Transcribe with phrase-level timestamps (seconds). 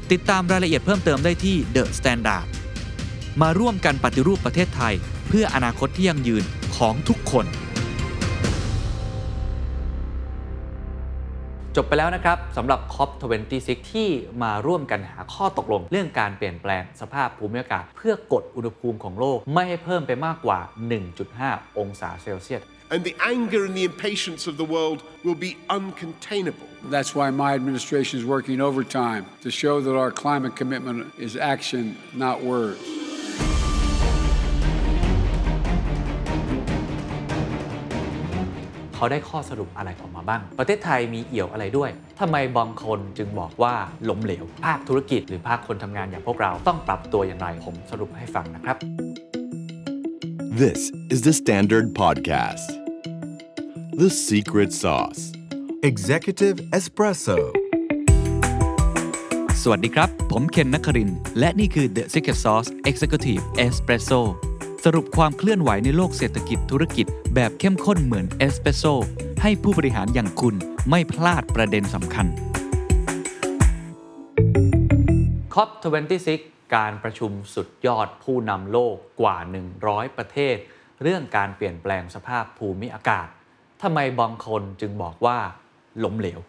[0.11, 2.45] ติดตามรายละเอียดเพิ่มเติมได้ที่ The Standard
[3.41, 4.93] มาร่วมกันปฏิรูปประเทศไทย
[5.27, 6.43] เพื่ออนาคตที่ยั่งยืน
[6.77, 7.45] ของทุกคน
[11.75, 14.09] จบไปแล้วนะครับสำหรับ COP26 ที่
[14.43, 20.59] มาร่วมกันหาข้อตกลง เรื่องการเปลี่ยนแปลงสภาพภูมิอากาศ เพื่อกดอุณหภูมิของโลก ไม่ให้เพิ่มไปมากกว่า
[21.19, 22.61] 1.5 องศาเซลเซียส
[22.92, 26.68] And the anger and the impatience of the world will be uncontainable.
[26.94, 31.96] That's why my administration is working overtime to show that our climate commitment is action,
[32.24, 32.84] not words.
[38.98, 41.90] เขาได้ข้อสรุปอะไรออกมาบ้าง ประเทศไทยมีเอี่ยวอะไรด้วย
[42.20, 43.74] ทำไมบางคนจึงบอกว่า
[44.08, 48.76] ล้มเหลว ภาคธุรกิจหรือภาคคนทำงานอย่างพวกเราต้องปรับตัวอย่างไร ผมสรุปให้ฟังนะครับ
[50.62, 52.79] This is the Standard Podcast.
[53.93, 55.33] The Secret Sauce.
[55.83, 57.37] Executive Espresso.
[59.61, 64.21] สวัสดีครับ ผมเคนนักครินทร์และนี่คือ The Secret Sauce Executive Espresso
[64.85, 68.83] สรุปความเคลื่อนไหวในโลกเศรษฐกิจธุรกิจ แบบเข้มข้นเหมือนเอสเปรสโซ
[69.41, 70.55] ให้ผู้บริหารอย่างคุณ
[70.89, 72.27] ไม่พลาดประเด็นสำคัญ
[75.53, 76.39] COP26
[76.75, 79.37] การประชุมสุดยอดผู้นำโลกกว่า
[79.77, 80.57] 100 ประเทศ
[81.01, 83.27] เรื่องการเปลี่ยนแปลงสภาพภูมิอากาศ
[83.83, 85.37] ทำไมบางคนจึงบอกว่า
[86.03, 86.39] ล้มเหลว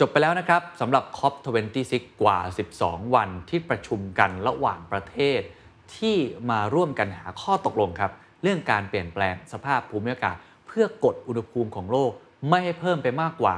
[0.00, 2.38] จบไปแล้วนะครับสำหรับ COP26 กว่า
[2.76, 5.40] 12 วันที่ประชุมกันระหว่างประเทศ
[5.96, 6.16] ที่
[6.50, 8.12] มาร่วมกันหาข้อตกลงครับ
[8.42, 10.36] เรื่องการเปลี่ยนแปลงสภาพภูมิอากาศ
[10.66, 12.10] เพื่อกดอุณหภูมิของโลก
[12.48, 13.54] ไม่ให้เพิ่มไปมากกว่า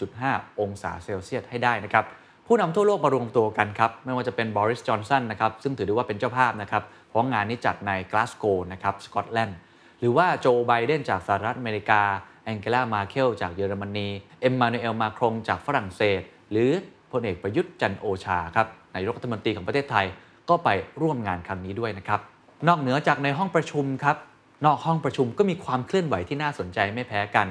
[0.00, 2.04] 1.5 องศาเซลเซียสให้ได้นะครับ
[2.46, 9.58] ผู้นำทั่วโลกมารวมตัวกันครับ ไม่ว่าจะเป็นบริสจอนสันนะครับซึ่งถือได้ว่าเป็นเจ้าภาพนะครับ เพราะงานนี้จัดในกลาสโกนะครับสกอตแลนด์
[9.98, 12.02] หรือว่าโจไบเดนจากสหรัฐอเมริกา
[12.46, 14.08] แองเกลามาเคลจากเยอรมนี
[14.40, 16.20] เอ็มมานูเอลมาครงจากฝรั่งเศส
[16.50, 16.70] หรือ
[17.12, 20.06] พลเอกประยุทธ์จันโอชาครับนายกรัฐมนตรีของประเทศไทย
[20.48, 20.68] ก็ไป
[21.00, 22.20] ร่วมงานครั้งนี้ด้วยนะครับ
[22.68, 24.16] นอกเหนือจากในห้องประชุมครับ
[24.64, 27.48] นอกห้องประชุมก็มีความเคลื่อนไหวที่น่าสนใจไม่แพ้กัน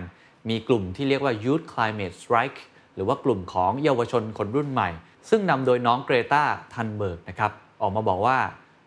[0.49, 2.59] มีกลุ่มที่เรียกว่า Youth Climate Strike
[2.95, 4.89] หรือว่ากลุ่มของเยาวชนคนรุ่นใหม่
[5.29, 7.51] ซึ่งนำโดยน้องเกรตาทันเบิร์กนะครับ
[7.81, 8.37] ออกมาบอกว่า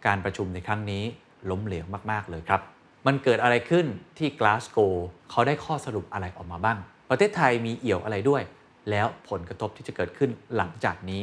[0.07, 1.03] การประชุมในครั้งนี้
[1.51, 2.61] ล้มเหลวมาก ๆ เลยครับ
[3.07, 3.87] มันเกิดอะไรขึ้น
[4.19, 4.79] ที่กลาสโก
[5.31, 6.79] เขาได้ข้อสรุปอะไรออกมาบ้าง
[7.11, 8.43] ประเทศไทยมีเอี่ยวอะไรด้วย
[8.91, 11.23] แล้วผลกระทบที่จะเกิดขึ้นหลังจากนี้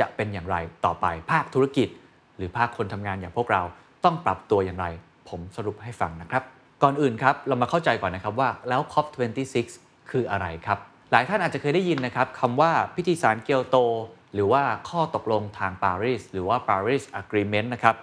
[0.00, 1.88] จะเป็นอย่างไรต่อไปภาคธุรกิจ
[2.36, 3.62] หรือภาคคนทำงานอย่างพวกเรา
[4.04, 4.86] ต้องปรับตัวอย่างไร
[5.28, 6.42] ผมสรุปให้ฟังนะครับ
[6.82, 9.56] ก่อนอื่นครับเรามาเข้าใจก่อนนะครับว่าแล้ว COP26
[10.10, 10.78] คืออะไรครับ
[11.12, 13.76] หลายท่านอาจจะเคยได้ยินนะครับคำว่าพิธีสารเกียวโต
[14.34, 17.96] หรือว่าข้อตกลงทางปารีสหรือว่า Paris Agreement นะครับ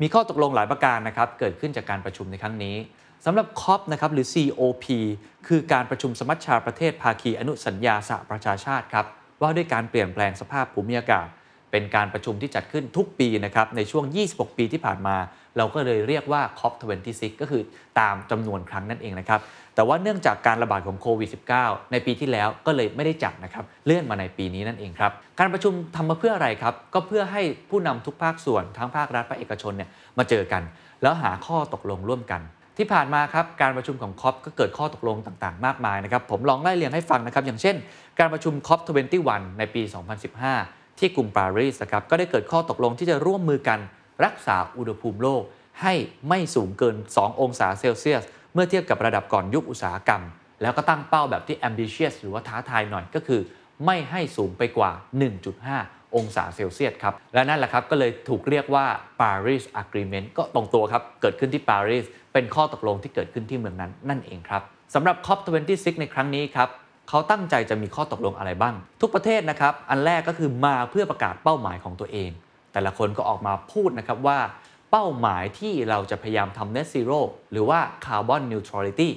[0.00, 2.76] มีข้อตกลงหลายประการนะครับเกิดขึ้นจากการประชุมในครั้งนี้
[3.24, 4.86] สำหรับ COP นะครับหรือ COP
[5.46, 9.06] คือการประชุมสมัชชาประเทศภาคีอนุสัญญาสหประชาชาติครับ
[9.40, 11.28] ว่าด้วยการเปลี่ยนแปลงสภาพภูมิอากาศ
[11.70, 15.16] เป็นการประชุมที่จัดขึ้นทุกปีนะครับในช่วง 26 ปีที่ผ่านมา
[15.56, 17.62] เราก็เลยเรียกว่า COP26 ก็คือ
[18.00, 19.40] ตามจำนวนครั้งนั่นเองนะครับ
[19.74, 21.28] แต่ว่าเนื่องจากการระบาดของโควิด
[21.60, 29.88] -19 ในปีที่แล้วก็เลยไม่ได้จัดนะครับ เลื่อนมาในปีนี้นั่นเองครับ การประชุมทำมาเพื่ออะไรครับ ก็เพื่อให้ผู้นำทุกภาคส่วนทั้งภาครัฐภาคเอกชนเนี่ย
[30.18, 30.62] มาเจอกัน
[31.02, 32.42] แล้วหาข้อตกลงร่วมกัน
[32.78, 37.76] ที่ผ่านมาครับการประชุมของคอปก็เกิดข้อตกลงต่างๆ มากมายนะครับผมลองไล่เรียงให้ฟังนะครับ อย่างเช่น
[38.18, 39.82] การประชุม COP21 ในปี
[40.40, 43.78] 2015 ที่กรุงปารีสนะครับก็ได้เกิดข้อตกลงที่จะร่วมมือกัน
[44.24, 45.42] รักษาอุณหภูมิโลก
[45.82, 45.94] ให้
[46.28, 48.22] ไม่สูงเกิน 2 องศาเซลเซียส
[48.54, 50.22] เมื่อเทียบกับระดับก่อนยุคอุตสาหกรรม
[50.62, 53.40] แล้วก็ตั้งเป้าแบบที่ ambitious หรือว่าท้าทายหน่อยก็คือ
[53.86, 54.90] ไม่ให้สูงไปกว่า
[55.52, 58.86] 1.5 องศาเซลเซียสครับ และนั่นแหละครับก็เลยถูกเรียกว่า
[59.20, 64.62] Paris Agreement ก็ตรงตัวครับ เกิดขึ้นที่ปารีสเป็นข้อตกลงที่เกิดขึ้นที่เมืองนั้นนั่นเองครับ
[64.94, 66.68] สำหรับ COP26 ในครั้งนี้ครับ
[67.08, 72.30] เขาตั้งใจจะมีข้อตกลงอะไรบ้าง ทุกประเทศนะครับอันแรกก็คือมาเพื่อประกาศเป้าหมายของตัวเอง
[72.72, 74.38] แต่ละคนก็ออกมาพูดนะครับว่า
[74.90, 77.20] เป้าหมายที่เราจะพยายามทำ net zero
[77.52, 79.08] หรือว่า carbon neutrality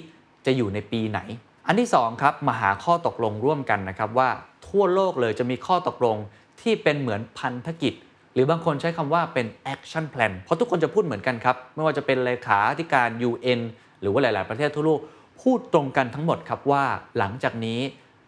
[0.45, 1.19] จะอยู่ในปีไหน
[1.67, 4.29] อันที่2ครับมาหาข้อตกลงร่วมกันนะครับว่า
[4.67, 6.17] ทั่วโลกเลยจะมีข้อตกลง
[6.61, 7.93] ที่เป็นเหมือนพันธกิจ
[8.33, 13.59] หรือบางคนใช้คำว่าเป็น action plan เพราะทุกคนจะพูดเหมือนกันครับ ไม่ว่าจะเป็นเลขาธิการ UN
[14.01, 14.99] หรือว่าหลาย ๆ ประเทศทั่วโลก
[15.41, 16.83] พูดตรงกันทั้งหมดครับว่า
[17.17, 17.79] หลังจากนี้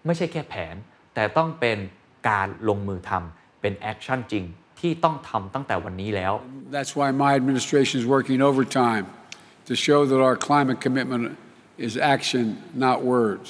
[0.05, 0.75] ไม่ใช่แค่แผน
[1.13, 1.77] แต่ต้องเป็น
[2.29, 4.45] การลงมือทำเป็น action จริง
[4.79, 6.33] ที่ต้องทำตั้งแต่วันนี้แล้ว
[6.75, 9.05] That's why my administration is working overtime
[9.67, 11.23] to show that our climate commitment
[11.87, 12.45] is action,
[12.85, 13.47] not words.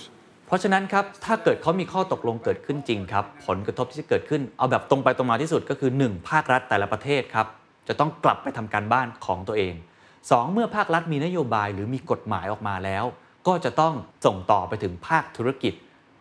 [0.47, 7.47] เพราะฉะนั้นครับ ถ้าเกิดเขามีข้อตกลงเกิดขึ้นจริงครับ ผลกระทบที่จะเกิดขึ้น เอาแบบตรงไปตรงมาที่สุดก็คือ 1 ภาครัฐแต่ละประเทศครับ
[7.87, 9.73] จะต้องกลับไปทำการบ้านของตัวเอง
[10.13, 13.05] 2 เมื่อภาครัฐมีนโยบายหรือมีกฎหมายออกมาแล้ว
[13.47, 13.93] ก็จะต้อง
[14.25, 15.73] ส่งต่อไปถึงภาคธุรกิจ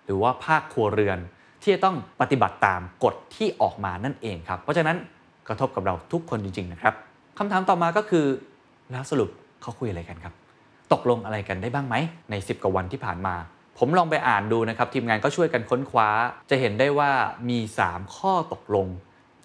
[0.04, 1.18] หรือว่าภาคครัวเรือน
[1.66, 4.96] ที่จะต้องปฏิบัติตามกฎที่ออกมานั่นเองครับ เพราะฉะนั้น
[5.48, 6.94] กระทบกับเราทุกคนจริง ๆ นะครับ
[7.38, 8.26] คำถามต่อมาก็คือ
[8.92, 9.30] แล้วสรุป
[9.62, 10.34] เขาคุยอะไรกันครับ
[10.92, 11.94] ตกลงอะไรกันได้บ้างไหม
[12.30, 13.34] ใน 10 กว่าวันที่ผ่านมา
[13.78, 16.08] ผมลองไปอ่านดูนะครับทีมงานก็ช่วยกันค้นคว้า
[16.50, 17.10] จะเห็นได้ว่า
[17.48, 17.58] มี
[17.88, 18.86] 3 ข้อตกลง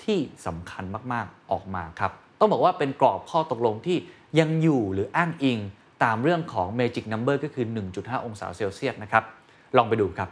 [0.03, 0.83] ที่สำคัญ
[1.13, 3.97] มากๆออกมาครับ ต้องบอกว่าเป็นกรอบข้อตกลงที่
[4.39, 5.59] ยังอยู่หรืออ้างอิง
[6.03, 7.65] ตามเรื่องของ Magic Number ก็คือ
[7.95, 9.23] 1.5 องศาเซลเซียสนะครับ
[9.77, 10.29] ลองไปดูครับ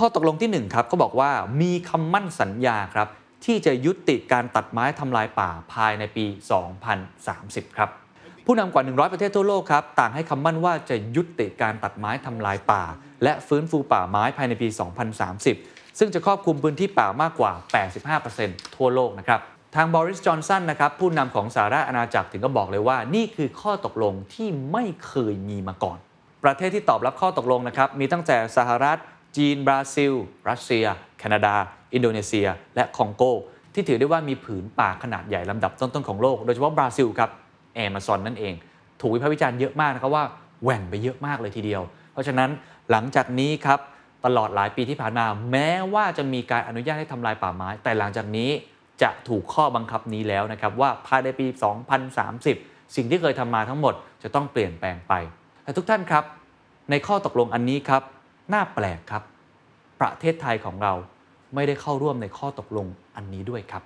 [0.00, 1.30] ข้อตกลงที่1ครับก็บอกว่า
[1.62, 3.08] มีคำมั่นสัญญาครับ
[3.44, 6.24] ที่จะยุติการตัดไม้ทำลายป่าภายในปี
[7.00, 7.90] 2030 ครับ
[8.46, 12.82] ผู้นำกว่า 100 ประเทศทั่วโลกครับต่างให้คำมั่นว่าจะยุติการตัดไม้ทำลายป่า
[13.22, 14.68] และฟื้นฟูป่าไม้ภายในปี
[15.32, 17.52] 2030 ซึ่งจะครอบคลุมพื้นที่ป่ามากกว่า
[18.14, 19.40] 85%ทั่วโลกนะครับ
[19.74, 25.98] ทางบริส จอนสันนะครับผู้นำของสหราชอาณาจักรถึงก็บอกเลยว่า นี่คือข้อตกลงที่ไม่เคยมีมาก่อน
[26.44, 28.98] ประเทศที่ตอบรับข้อตกลงนะครับมีตั้งแต่สหรัฐ
[29.36, 30.12] จีน บราซิล
[30.48, 30.86] รัสเซีย
[31.18, 31.54] แคนาดา
[31.94, 33.22] อินโดนีเซีย และคองโก
[33.74, 37.30] ที่ถือได้ว่ามีผืนป่าขนาดใหญ่ลำดับต้นๆของโลก โดยเฉพาะบราซิลครับ
[37.74, 38.54] แอมะซอนนั่นเอง
[39.00, 40.24] ถูกวิพากษ์วิจารณ์เยอะมากนะครับว่า
[40.62, 42.50] แหว่งไปเยอะมากเลยทีเดียว เพราะฉะนั้น
[42.90, 43.80] หลังจากนี้ครับ
[44.24, 48.50] ตลอดหลายปีที่ผ่านมา แม้ว่าจะมีการอนุญาตให้ทำลายป่าไม้ แต่หลังจากนี้
[49.02, 51.46] จะถูกข้อบังคับนี้แล้วนะครับว่าภายในปี
[52.20, 55.12] 2030 สิ่งที่เคยทำมาทั้งหมดจะต้องเปลี่ยนแปลงไป
[55.62, 56.24] แต่ทุกท่านครับ
[56.90, 58.02] ในข้อตกลงอันนี้ครับ
[58.52, 59.22] น่าแปลกครับ
[60.00, 60.92] ประเทศไทยของเรา
[61.54, 63.82] ไม่ได้เข้าร่วมในข้อตกลงอันนี้ด้วยครับ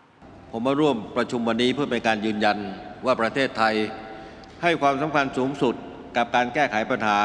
[0.53, 2.59] ผมมาร่วมประชุมวันนี้เพื่อเป็นการยืนยัน
[3.05, 3.75] ว่าประเทศไทย
[4.63, 5.75] ให้ความสำคัญสูงสุด
[6.17, 7.19] กับการแก้ไขปัญหา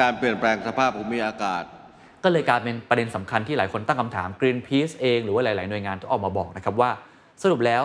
[0.00, 1.62] การเปลี่ยนแปลงสภาพภูมิอากาศ
[2.24, 6.90] ก็เลยกลายเป็นประเด็นสำคัญที่หลายคนตั้งคำถาม Greenpeace เองหรือว่าหลาย ๆ หน่วยงานก็ออกมาบอกนะครับว่า
[7.42, 7.82] สรุปแล้ว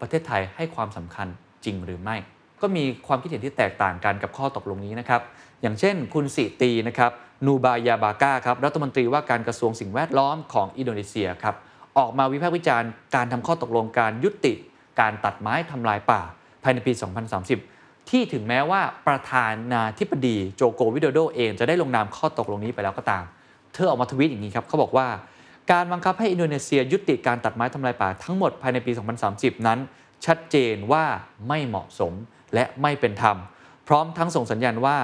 [0.00, 1.26] ประเทศไทยให้ความสำคัญ
[1.64, 2.16] จริงหรือไม่
[2.62, 5.20] ก็มีความคิดเห็นที่แตกต่างกันกับข้อตกลงนี้นะครับ
[5.62, 7.12] อย่างเช่น คุณสิตีนะครับ
[7.46, 11.54] นูบายาบาก้าครับรัฐมนตรีว่าการกระทรวงสิ่งแวดล้อมของอินโดนีเซียครับ
[11.98, 14.54] ออกมาวิพากษ์วิจารณ์การทำข้อตกลงการยุติ
[15.00, 16.20] การตัดไม้ทำลายป่า
[16.62, 16.92] ภายในปี
[17.50, 23.24] 2030 ที่ถึงแม้ว่าประธานาธิบดีโจโกวิโดโดเองจะได้ลงนามข้อตกลงนี้ไปแล้วก็ตาม
[23.74, 25.08] เธอออกมาทวีตอย่างนี้ครับเขาบอกว่า
[25.72, 28.92] การบังคับให้อินโดนีเซียยุติการตัดไม้ทำลายป่าทั้งหมดภายในปี
[29.28, 29.78] 2030 นั้น
[30.26, 31.04] ชัดเจนว่า
[31.48, 32.12] ไม่เหมาะสม
[32.54, 33.36] และไม่เป็นธรรม
[33.88, 34.98] พร้อมทั้งส่งสัญญาณว่า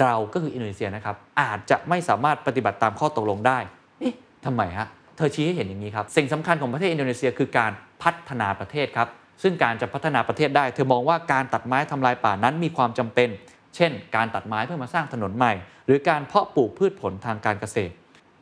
[0.00, 3.58] เราก็คืออินโดนีเซียนะครับอาจจะไม่สามารถปฏิบัติตามข้อตกลงได้
[4.00, 9.08] เอ๊ะทำไมฮะเธอชี้ให้เห็นอย่างนี้ครับสิ่งสำคัญของประเทศอินโดนีเซียคือการพัฒนาประเทศครับ
[9.42, 13.28] ซึ่งการจะพัฒนาประเทศได้ เธอมองว่าการตัดไม้ทำลายป่านั้นมีความจำเป็น
[13.76, 15.52] เช่น การตัดไม้เพื่อมาสร้างถนนใหม่
[15.86, 17.92] หรือการเพาะปลูกพืชผลทางการเกษตร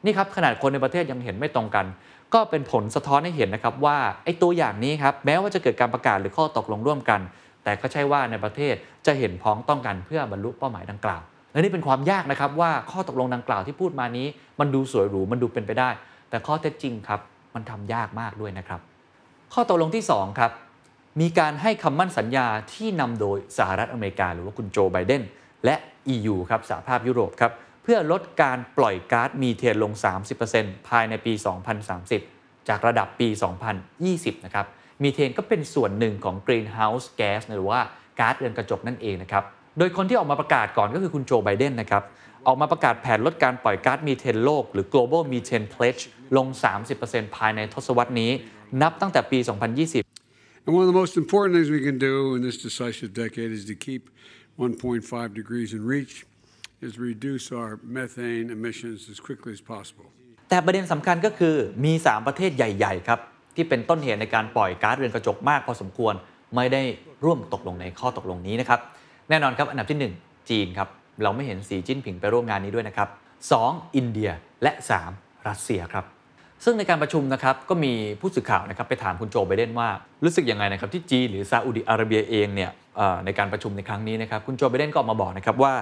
[0.05, 1.87] นี่ครับขนาดคนในประเทศยังเห็นไม่ตรงกัน
[2.35, 7.21] ก็เป็นผลสะท้อนให้เห็นนะครับว่าไอ้ตัวอย่างนี้ครับแม้ว่าจะเกิดการประกาศหรือข้อตกลงร่วมกัน
[7.65, 8.75] แต่ก็ใช่ว่าในประเทศ
[9.07, 14.27] จะเห็นพ้องต้องกันเพื่อบรรลุเป้าหมายดังกล่าว และนี่เป็นความยากนะครับว่าข้อตกลงดังกล่าวที่พูดมานี้
[14.61, 15.91] มันดูสวยหรูมันดูเป็นไปได้
[16.31, 17.21] แต่ข้อเท็จจริงครับ
[17.55, 18.81] มันทำยากมากด้วยนะครับ
[19.55, 20.53] ข้อตกลงที่2ครับ
[21.21, 25.23] มีการให้คำมั่นสัญญาที่นำโดยสหรัฐอเมริกา หรือว่าคุณโจไบเดน
[25.65, 25.75] และ
[26.15, 27.53] EU ครับสหภาพยุโรปครับ
[27.83, 29.93] เพื่อลดการปล่อยก๊าซมีเทนลง
[30.41, 31.33] 30%ภายในปี
[31.97, 33.29] 2030 จากระดับปี
[33.87, 34.67] 2020 นะครับ
[35.03, 37.81] มีเทนก็เป็นส่วนหนึ่งของ Greenhouse Gas หรือว่า
[38.19, 39.45] ก๊าซเรือนกระจกนั่นเองนะครับ
[39.79, 42.03] โดยคนที่ออกมาประกาศก่อนก็คือคุณโจไบเดนนะครับ
[42.47, 46.03] ออกมาประกาศแผนลดการปล่อยก๊าซมีเทนโลก หรือ global methane pledge
[46.37, 46.47] ลง
[46.93, 48.31] 30%ภายในทศวรรษนี้
[48.83, 50.05] นับตั้งแต่ปี 2020
[50.65, 53.65] And one of the most important things we can do in this decisive decade is
[53.73, 54.03] to keep
[54.59, 56.15] 1.5 degrees in reach,
[56.87, 60.09] is reduce our methane emissions as quickly as possible.
[60.51, 63.21] แต่ประเด็นสำคัญก็คือมี 3 ประเทศใหญ่ ๆ ครับ
[63.57, 66.15] ที่เป็นต้นเหตุในการปล่อยก๊าซเรือนกระจกมากพอสมควร
[66.57, 66.83] ไม่ได้
[67.25, 68.81] ร่วมตกลงในข้อตกลงนี้นะครับ
[69.31, 70.89] แน่นอนครับอันดับที่ 1 จีนครับ
[71.23, 73.09] เราไม่เห็นสีจิ้นผิงไปร่วมงานนี้ด้วยนะครับ
[73.53, 73.95] 2.
[73.97, 74.31] อินเดีย
[74.63, 74.73] และ
[75.11, 75.47] 3.
[75.49, 76.05] รัสเซียครับ
[76.65, 79.89] ซึ่งในการประชุมนะครับก็มีผู้สื่อข่าวนะครับไปถามคุณโจไบเดนว่า
[80.25, 82.71] รู้สึกยังไงนะครับที่จีนหรือซาอุดิอาระเบียเองเนี่ย
[83.25, 85.73] ในการประชุมในครั้งนี้นะครับคุณโจไบเดนก็ออกมาบอกนะครับว่า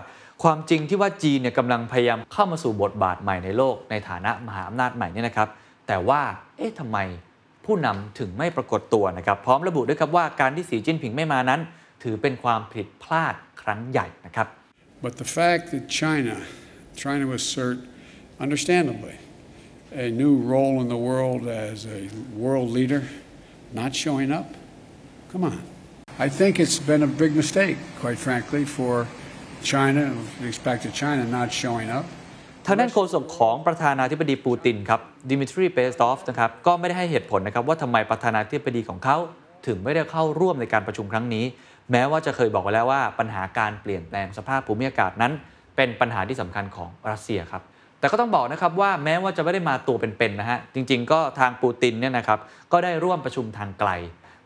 [0.43, 5.49] ความจริงที่ว่าจีนเนี่ยกำลังพยายามเข้ามาสู่บทบาทใหม่ในโลก ในฐานะมหาอำนาจใหม่เนี่ยนะครับ
[5.87, 6.21] แต่ว่า
[6.57, 6.99] เอ๊ะทำไม
[7.65, 11.61] ผู้นำถึงไม่ปรากฏตัวนะครับพร้อมระบุด้วยครับว่าการที่สีจิ้นผิงไม่มานั้น
[12.03, 14.49] ถือเป็นความผิดพลาดครั้งใหญ่นะครับ
[15.05, 16.37] But the fact that China,
[17.03, 17.79] trying to assert,
[18.45, 19.17] understandably,
[20.07, 22.01] a new role in the world as a
[22.45, 23.03] world leader,
[23.81, 24.47] not showing up,
[25.33, 25.61] come on.
[26.19, 29.07] I think it's been a big mistake, quite frankly, for
[29.63, 32.07] China, with respect to China not showing up.
[32.67, 35.01] ทางด้านโฆษกของประธานาธิบดีปูตินครับ
[35.31, 39.17] ดิมิทรีเปสตอฟนะครับก็ไม่ได้ให้เหตุผลนะครับว่าทำไมประธานาธิบดีของเขา
[39.67, 41.45] ถึงไม่ได้เข้าร่วมในการประชุมครั้งนี้
[41.93, 45.33] แม้ว่าจะเคยบอกไว้แล้วว่าปัญหาการเปลี่ยนแปลงสภาพภูมิอากาศนั้น
[45.77, 47.63] เป็นปัญหาที่สำคัญของรัสเซียครับ
[48.01, 52.39] แต่ก็ต้องบอกนะครับว่าแม้ว่าจะไม่ได้มาตัวเป็นๆนะฮะจริง ๆ ก็ทางปูตินเนี่ยนะครับ
[52.73, 53.91] ก็ได้ร่วมประชุมทางไกล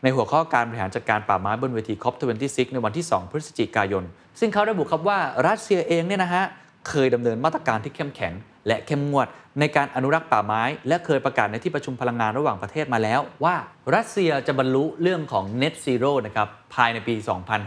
[0.03, 4.03] ในหัวข้อการบริหารจัดการป่าไม้บนเวที COP26 ในวันที่ 2 พฤศจิกายน
[4.39, 6.43] ซึ่งเขาระบุครับว่ารัสเซียเองเนี่ยนะฮะ
[6.89, 8.33] เคยดำเนินมาตรการที่เข้มแข็ง
[8.67, 9.27] และเข้มงวด
[9.59, 13.55] ในการอนุรักษ์ป่าไม้ และเคยประกาศในที่ประชุมพลังงานระหว่างประเทศมาแล้ว ว่า
[13.95, 17.15] รัสเซียจะบรรลุเรื่องของ net zero นะครับภายในปี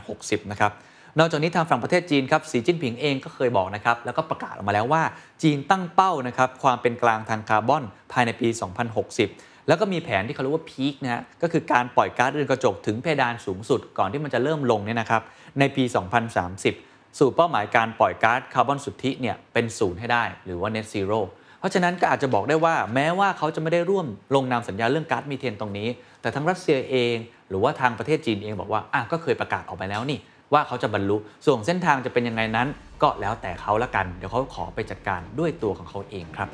[0.00, 0.72] 2060 นะครับ
[1.18, 5.02] นอกจากนี้ทางฝั่งประเทศจีนครับสีจิ้นผิงเองก็เคยบอกนะครับแล้วก็ประกาศออกมาแล้วว่า
[5.42, 8.48] จีนตั้งเป้านะครับความเป็นกลางทางคาร์บอนภายในปี
[9.08, 15.22] 2060 แล้วก็มีแผนที่เขาเรียกว่าพีคนะฮะก็คือการปล่อยก๊าซเรือนกระจกถึงเพดานสูงสุดก่อนที่มันจะเริ่มลงเนี่ยนะครับ
[15.58, 15.84] ในปี
[16.44, 21.20] 2030 สู่เป้าหมายการปล่อยก๊าซคาร์บอนสุทธิเนี่ยเป็นศูนย์ให้ได้ หรือว่า net zero
[21.58, 25.88] เพราะฉะนั้นก็อาจจะบอกได้ว่าแม้ว่าเขาจะไม่ได้ร่วมลงนามสัญญาเรื่องก๊าซมีเทนตรงนี้
[26.20, 27.16] แต่ทั้งรัสเซียเอง
[27.48, 30.18] หรือว่าทางประเทศจีนเองบอกว่าอะก็เคยประกาศออกไปแล้วนี่
[30.52, 32.68] ว่าเขาจะบรรลุ ส่วนเส้นทางจะเป็นยังไงนั้น
[33.02, 36.48] ก็แล้วแต่เขาละกัน เดี๋ยวเขาขอไปจัดการด้วยตัวของเขาเองครับ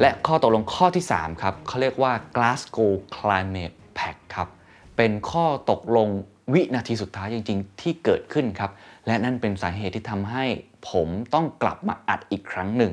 [0.00, 4.48] และข้อตกลงข้อที่ 3 ครับเขาเรียกว่า Glasgow Climate Pact ครับ
[4.96, 6.08] เป็นข้อตกลง
[6.52, 8.70] วินาทีสุดท้ายจริง ๆ ที่เกิดขึ้นครับ
[9.06, 10.44] และนั่นเป็นสาเหตุที่ทำให้
[10.90, 12.92] ผมต้องกลับมาอัดอีกครั้งหนึ่ง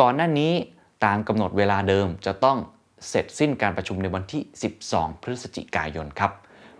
[0.00, 0.52] ก่อนหน้านี้
[1.04, 2.58] ตามกำหนดเวลาเดิมจะต้อง
[3.08, 4.42] เสร็จสิ้นการประชุมในวันที่
[4.82, 6.32] 12 พฤศจิกายนครับ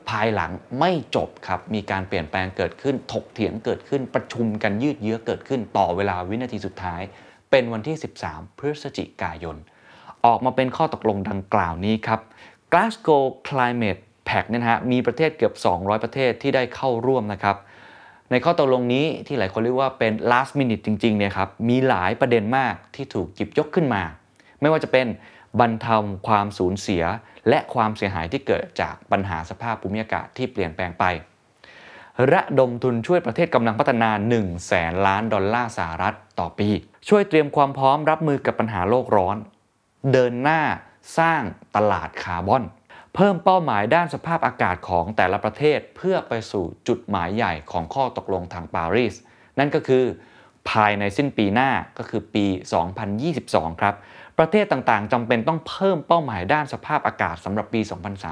[0.08, 0.50] ภายหลัง
[0.80, 7.02] ไม่จบครับ มีการเปลี่ยนแปลงเกิดขึ้น ถกเถียงเกิดขึ้น ประชุมกันยืดเยื้อเกิดขึ้น ต่อเวลาวินาทีสุดท้าย
[7.50, 7.96] เป็นวันที่
[8.26, 9.56] 13 พฤศจิกายน
[10.26, 12.20] ออกมาเป็นข้อตกลงดังกล่าวนี้ครับ
[12.72, 17.56] Glasgow Climate Pact เนี่ยฮะมีประเทศเกือบ 200 ประเทศที่ได้เข้าร่วมนะครับ
[18.30, 24.02] ในข้อตกลงนี้ที่หลายคนเรียกว่าเป็น last minute จริงๆเนี่ยครับมีหลายประเด็นมากที่ถูกหยิบยกขึ้นมา
[24.60, 25.06] ไม่ว่าจะเป็น
[25.60, 27.04] บรรเทาความสูญเสีย
[27.48, 31.04] และความเสียหายที่เกิดจากปัญหาสภาพภูมิอากาศที่เปลี่ยนแปลงไป
[32.32, 36.68] ระดมทุนช่วยประเทศกำลังพัฒนา1แสนล้านดอลลาร์สหรัฐต่อปี
[37.08, 39.36] ช่วยเตรียมความพร้อมรับมือกับปัญหาโลกร้อน
[40.12, 40.62] เดินหน้า
[41.18, 41.42] สร้าง
[41.76, 42.64] ตลาดคาร์บอน
[43.20, 49.14] เพิ่มเป้าหมายด้านสภาพอากาศของแต่ละประเทศเพื่อไปสู่จุดหมายใหญ่ของข้อตกลงทางปารีส
[49.58, 50.04] นั่นก็คือ
[50.70, 52.46] ภายในสิ้นปีหน้าก็คือปี
[53.12, 53.94] 2022 ครับ
[54.38, 57.80] ประเทศต่างๆจำเป็นต้องเพิ่มเป้าหมายด้านสภาพอากาศสำหรับปี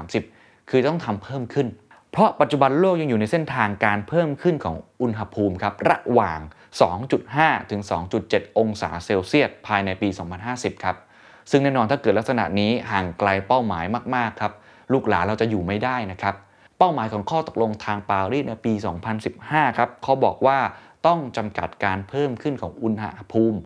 [0.09, 1.67] 2030 คือต้องทำเพิ่มขึ้น
[2.11, 6.39] เพราะปัจจุบันโลกยังอยู่ในเส้นทางการเพิ่มขึ้นของอุณหภูมิครับระหว่าง
[7.05, 7.81] 2.5 ถึง
[8.19, 10.09] 2.7 องศาเซลเซียสภายในปี
[10.45, 10.95] 2050 ครับ
[11.51, 13.85] ซึ่งแน่นอนถ้าเกิดลักษณะนี้ห่างไกลเป้าหมาย
[14.17, 14.53] มากๆครับ
[14.93, 16.35] ลูกหลานเราจะอยู่ไม่ได้นะครับ
[16.77, 18.73] เป้าหมายของข้อตกลงทางปารีสในปี
[19.25, 20.59] 2015 ครับเขาบอกว่า
[21.07, 23.59] ต้องจำกัดการเพิ่มขึ้นของอุณหภูมิ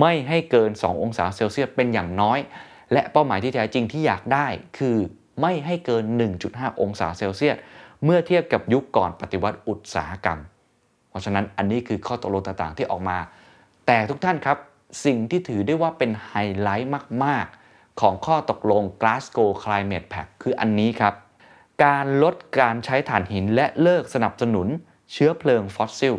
[0.00, 2.38] ไม่ให้เกิน 2 องศาเซลเซียสเป็นอย่างน้อย
[2.92, 4.46] และเป้าหมายที่แท้จริงที่อยากได้
[4.78, 4.96] คือ
[5.40, 6.04] ไม่ให้เกิน
[6.42, 7.56] 1.5 องศาเซลเซียส
[8.04, 10.38] เมื่อเทียบกับยุคก่อนปฏิวัติอุตสาหกรรม
[11.10, 13.18] เพราะฉะนั้นอันนี้คือข้อตกลงต่างๆที่ออกมา
[13.86, 14.58] แต่ทุกท่านครับ
[15.04, 16.90] สิ่งที่ถือได้ว่าเป็นไฮไลท์
[17.24, 17.65] มากๆ
[18.00, 21.14] ของข้อตกลง Glasgow Climate Pact คืออันนี้ครับ
[21.84, 24.68] การลดการใช้ถ่านหินและเลิกสนับสนุน
[25.12, 26.14] เชื้อเพลิงฟอสซิล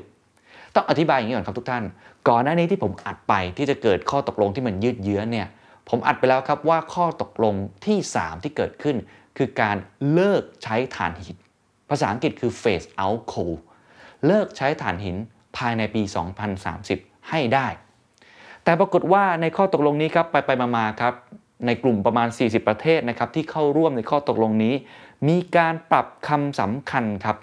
[0.76, 1.84] ต้องอธิบายอย่างนี้ก่อนครับทุกท่าน
[2.30, 5.48] ก่อนหน้านี้ที่ผมอัดไปที่จะเกิดข้อตกลงที่มันยืดเยื้อเนี่ย
[5.90, 7.56] ผมอัดไปแล้วครับว่าข้อตกลง
[7.86, 8.96] ที่ 3 ที่เกิดขึ้น
[9.38, 9.78] คือการ
[10.14, 11.38] เลิกใช้ถ่านหิน
[11.90, 13.56] ภาษาอังกฤษคือ phase out coal
[14.26, 15.16] เลิกใช้ถ่านหิน
[15.58, 16.02] ภายในปี
[16.66, 17.68] 2030 ให้ได้
[18.64, 21.14] แต่ปรากฏว่าในข้อตกลงนี้ครับไปไปมาๆครับ
[21.66, 24.74] ในกลุ่มประมาณ 40 ประเทศนะครับที่เข้าร่วมในข้อตกลงนี้
[25.28, 27.38] มีการปรับคำสำคัญครับ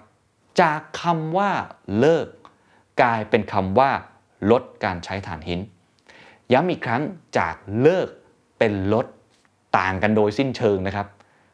[0.61, 1.51] จากคำว่า
[1.99, 2.27] เลิก
[3.01, 3.91] กลายเป็นคำว่า
[4.51, 5.59] ลดการใช้ถ่านหิน
[6.53, 7.01] ย้ำอีกครั้ง
[7.37, 8.07] จากเลิก
[8.59, 9.05] เป็นลด
[9.77, 11.07] ต่างกันโดยสิ้นเชิงนะครับ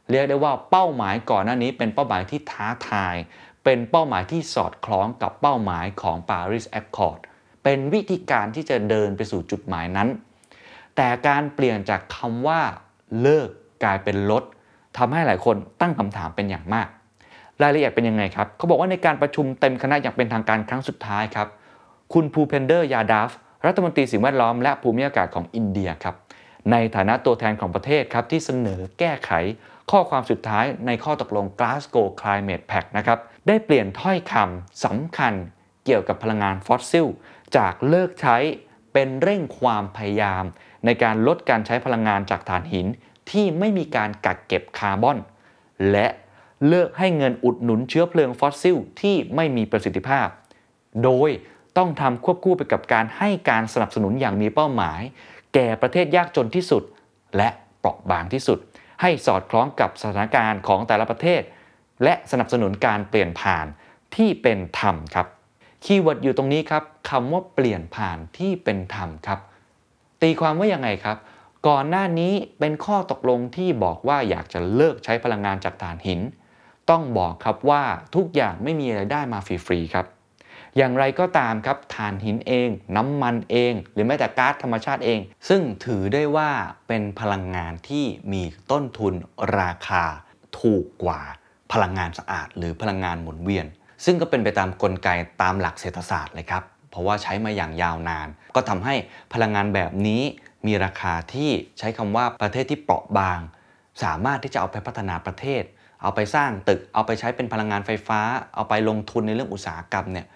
[0.10, 3.16] เรียกได้ว่าเป้าหมายก่อนหน้านี้เป็นเป้าหมายที่ท้าทาย
[3.64, 7.20] เป็นเป้าหมายที่สอดคล้องกับเป้าหมายของ Paris Accord
[7.64, 10.10] เป็นวิธีการที่จะเดินไปสู่จุดหมายนั้น
[11.04, 12.62] แต่การเปลี่ยนจากคำว่า
[13.22, 13.50] เลิก
[13.84, 14.44] กลายเป็นลด
[14.98, 16.88] ทำให้หลายคนตั้งคำถามเป็นอย่างมาก
[17.62, 21.48] รายละเอียดเป็นยังไงครับเขาบอกว่าในการประชุมเต็มคณะอย่างเป็นทางการครั้งสุดท้ายครับ
[22.14, 23.32] คุณภูเพนเดอร์ยาดาฟ
[23.66, 26.16] รัฐมนตรีสิ่งแวดล้อมและภูมิอากาศของอินเดียครับ
[26.72, 29.32] ในฐานะตัวแทนของประเทศครับที่เสนอแก้ไข
[29.92, 35.34] ข้อความสุดท้ายในข้อตกลง Glasgow Climate Pact นะครับได้เปลี่ยนถ้อยคำสำคัญ
[35.86, 37.08] เกี่ยวกับพลังงานฟอสซิล
[37.58, 38.38] จากเลิกใช้
[38.94, 40.44] เป็นเร่งความพยายาม
[40.86, 42.88] ในการลดการใช้พลังงานจากถ่านหิน
[43.32, 45.18] ที่ไม่มีการกักเก็บคาร์บอน
[45.92, 46.08] และ
[46.68, 50.28] เลิกให้เงินอุดหนุนเชื้อเพลิงฟอสซิลที่ไม่มีประสิทธิภาพ
[51.04, 51.30] โดย
[51.78, 55.02] ต้องทำควบคู่ไปกับการให้การสนับสนุนอย่างมีเป้าหมาย
[55.54, 56.84] แก่ประเทศยากจนที่สุด
[57.38, 58.60] และเปราะบางที่สุด
[59.02, 61.42] ให้สอดคล้องกับสถานการณ์ของแต่ละประเทศ
[62.04, 63.66] และสนับสนุนการเปลี่ยนผ่าน
[64.16, 65.28] ที่เป็นธรรมครับ
[65.84, 69.40] keyword อยู่ตรงนี้ครับคำว่าเปลี่ยนผ่านที่เป็นธรรมครับ
[70.22, 71.18] ตีความว่ายังไงครับ
[71.68, 76.20] ก่อนหน้านี้เป็นข้อตกลงที่บอกว่าอยากจะเลิกใช้พลังงานจากถ่านหิน
[76.90, 77.84] ต้องบอกครับว่า
[78.16, 80.06] ทุกอย่างไม่มีอะไรได้มาฟรีๆครับ
[80.78, 85.20] อย่างไรก็ตามครับถ่านหินเอง น้ำมันเอง หรือแม้แต่ก๊าซธรรมชาติเอง
[85.50, 86.50] ซึ่งถือได้ว่า
[86.88, 89.14] เป็นพลังงานที่มีต้นทุน
[89.60, 90.04] ราคา
[90.60, 91.22] ถูกกว่า
[91.72, 93.66] พลังงานสะอาด หรือพลังงานหมุนเวียน
[94.06, 95.10] ซึ่งก็เป็นไปตามกลไก
[95.42, 98.96] ตามหลักเศรษฐศาสตร์เลยครับ เพราะว่าใช้มาอย่างยาวนาน ก็ทำให้
[99.34, 100.22] พลังงานแบบนี้
[100.68, 101.50] มีราคาที่
[101.80, 103.40] ใช้คำว่าประเทศที่เปราะบาง
[104.04, 105.64] สามารถที่จะเอาไปพัฒนาประเทศ
[106.02, 108.20] เอาไปสร้างตึก เอาไปใช้เป็นพลังงานไฟฟ้า
[108.56, 110.28] เอาไปลงทุนในเรื่องอุตสาหกรรมเนี่ย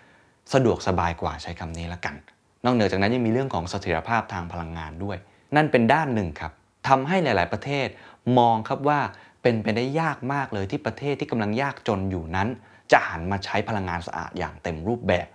[0.53, 2.15] สะดวกสบายกว่าใช้คำนี้ละกัน
[2.63, 5.17] นอกเหนือจากนั้นยังมีเรื่องของเสถียรภาพทางพลังงานด้วย
[5.55, 6.51] นั่นเป็นด้านหนึ่งครับ
[6.87, 7.87] ทำให้หลาย ๆ ประเทศ
[8.37, 8.99] มองครับว่า
[9.41, 12.47] เป็นไปได้ยากมากเลยที่ประเทศที่กำลังยากจนอยู่นั้น
[12.91, 15.27] จะหันมาใช้พลังงานสะอาดอย่างเต็มรูปแบบ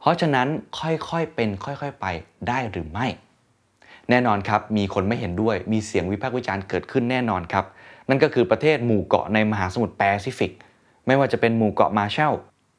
[0.00, 2.06] เพราะฉะนั้นค่อยๆเป็นค่อยๆไป
[2.48, 3.06] ได้หรือไม่
[4.10, 7.64] แน่นอนครับมีคนไม่เห็นด้วยมีเสียงวิพากษ์วิจารณ์เกิดขึ้นแน่นอนครับ
[8.08, 10.52] นั่นก็คือประเทศหมู่เกาะในมหาสมุทรแปซิฟิก
[11.06, 12.32] ไม่ว่าจะเป็นหมู่เกาะมาร์แชล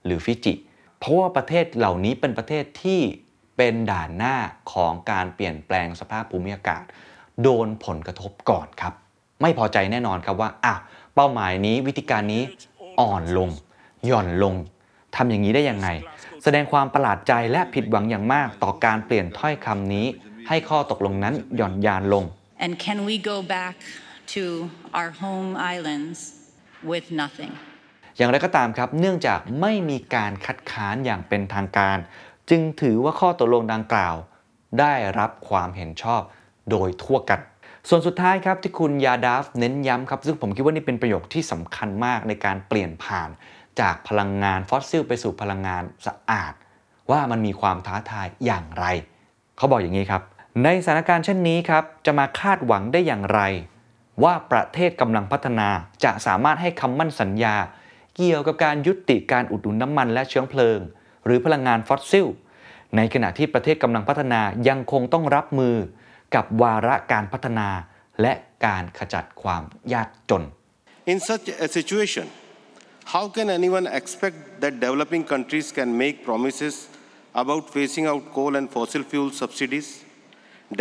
[0.05, 0.53] หรือฟิจิ
[0.99, 3.01] เพราะว่าประเทศเหล่านี้เป็นประเทศที่
[3.58, 4.36] เป็นด่านหน้า
[4.71, 6.84] ของการเปลี่ยนแปลงสภาพภูมิอากาศ
[7.43, 8.93] โดนผลกระทบก่อนครับ
[9.41, 10.79] ไม่พอใจแน่นอนครับว่าอ้าว
[11.15, 12.43] เป้าหมายนี้วิธีการนี้
[12.99, 13.49] อ่อนลง
[14.05, 14.55] หย่อนลง
[15.15, 15.88] ทำอย่างนี้ได้ยังไง
[16.43, 20.06] แสดงความประหลาดใจและผิดหวังอย่างมากต่อการเปลี่ยนถ้อยคำนี้
[20.47, 22.23] ให้ข้อตกลงนั้นหย่อนยานลง
[22.65, 23.75] And can we go back
[24.36, 24.43] to
[24.97, 26.19] our home islands
[26.91, 27.54] with nothing?
[28.17, 31.97] อย่างไรก็ตามครับ เนื่องจากไม่มีการคัดค้านอย่างเป็นทางการ
[32.49, 34.15] จึงถือว่าข้อตกลงดังกล่าว
[34.80, 36.21] ได้รับความเห็นชอบ
[36.71, 37.39] โดยทั่วกัน
[37.89, 43.30] ส่วนสุดท้ายครับที่คุณยาดาฟเน้นย้ำครับ ซึ่งผมคิดว่านี่เป็นประโยคที่สำคัญมากในการเปลี่ยนผ่าน
[43.82, 46.54] จากพลังงานฟอสซิลไปสู่พลังงานสะอาด
[47.12, 48.86] ว่ามันมีความท้าทายอย่างไร
[49.58, 50.22] เขาบอกอย่างนี้ครับ
[50.63, 53.42] ในสถานการณ์เช่นนี้ครับ จะมาคาดหวังได้อย่างไร
[54.24, 55.70] ว่าประเทศกำลังพัฒนา
[56.04, 57.56] จะสามารถให้คำมั่นสัญญา
[58.15, 60.80] เกี่ยวกับการยุติการอุดหนุนน้ำมันและเชื้อเพลิง
[61.26, 62.28] หรือพลังงานฟอสซิล
[62.96, 65.76] ในขณะที่ประเทศกำลังพัฒนายังคงต้องรับมือ
[66.36, 67.68] กับวาระการพัฒนา
[68.22, 68.34] และ
[68.65, 69.63] การขจัดความ
[69.94, 70.44] ยากจน
[71.12, 72.26] In such a situation,
[73.13, 76.76] how can anyone expect that developing countries can make promises
[77.34, 79.88] about phasing out coal and fossil fuel subsidies?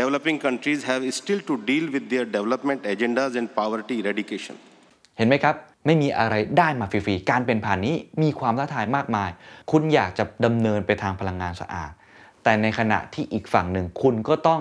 [0.00, 4.56] Developing countries have still to deal with their development agendas and poverty eradication.
[5.18, 5.54] เห็นไหมครับ
[5.86, 9.30] ไม่มีอะไรได้มาฟรีๆ การเป็นผ่านนี้มีความท้าทายมากมาย
[9.70, 11.90] คุณอยากจะดำเนินไปทางพลังงานสะอาด
[12.42, 14.60] แต่ในขณะที่อีกฝั่งหนึ่งคุณก็ต้อง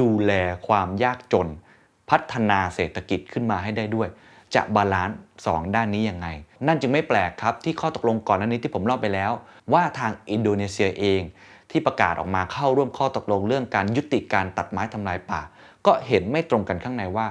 [0.00, 0.32] ดูแล
[0.68, 1.48] ความยากจน
[2.10, 4.08] พัฒนาเศรษฐกิจขึ้นมาให้ได้ด้วย
[4.54, 5.16] จะ balance
[5.46, 6.28] สองด้านนี้ยังไง
[6.66, 9.32] นั่นจึงไม่แปลกครับที่ข้อตกลงก่อนหน้านี้ที่ผมเล่าไปแล้ว
[9.72, 11.22] ว่าทางอินโดนีเซียเอง
[11.70, 15.40] ที่ประกาศออกมาเข้าร่วมข้อตกลงเรื่องการยุติการตัดไม้ทำลายป่า
[15.86, 17.26] ก็เห็นไม่ตรงกันข้างในว่า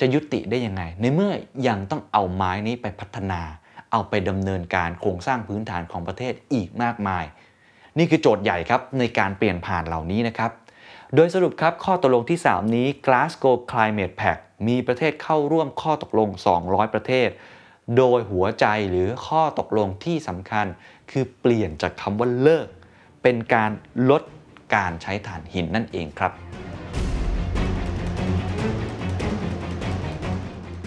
[0.00, 1.32] จะยุติได้ยังไง ในเมื่อ
[1.68, 3.40] ยังต้องเอาไม้นี้ไปพัฒนา
[3.92, 7.24] เอาไปดำเนินการโครงสร้างพื้นฐานของประเทศอีกมากมาย
[7.98, 10.50] นี่คือโจทย์ใหญ่ครับในการเปลี่ยนผ่านเหล่านี้นะครับ
[11.14, 16.28] โดยสรุปครับข้อตกลงที่ 3 นี้ Glasgow Climate Pact มีประเทศเข้าร่วมข้อตกลง
[16.60, 17.28] 200 ประเทศ
[17.96, 20.66] โดยหัวใจหรือข้อตกลงที่สำคัญ
[21.10, 22.66] คือเปลี่ยนจากคำว่าเลิก
[23.22, 23.70] เป็นการ
[24.10, 24.22] ลด
[24.74, 26.32] การใช้ถ่านหินนั่นเองครับ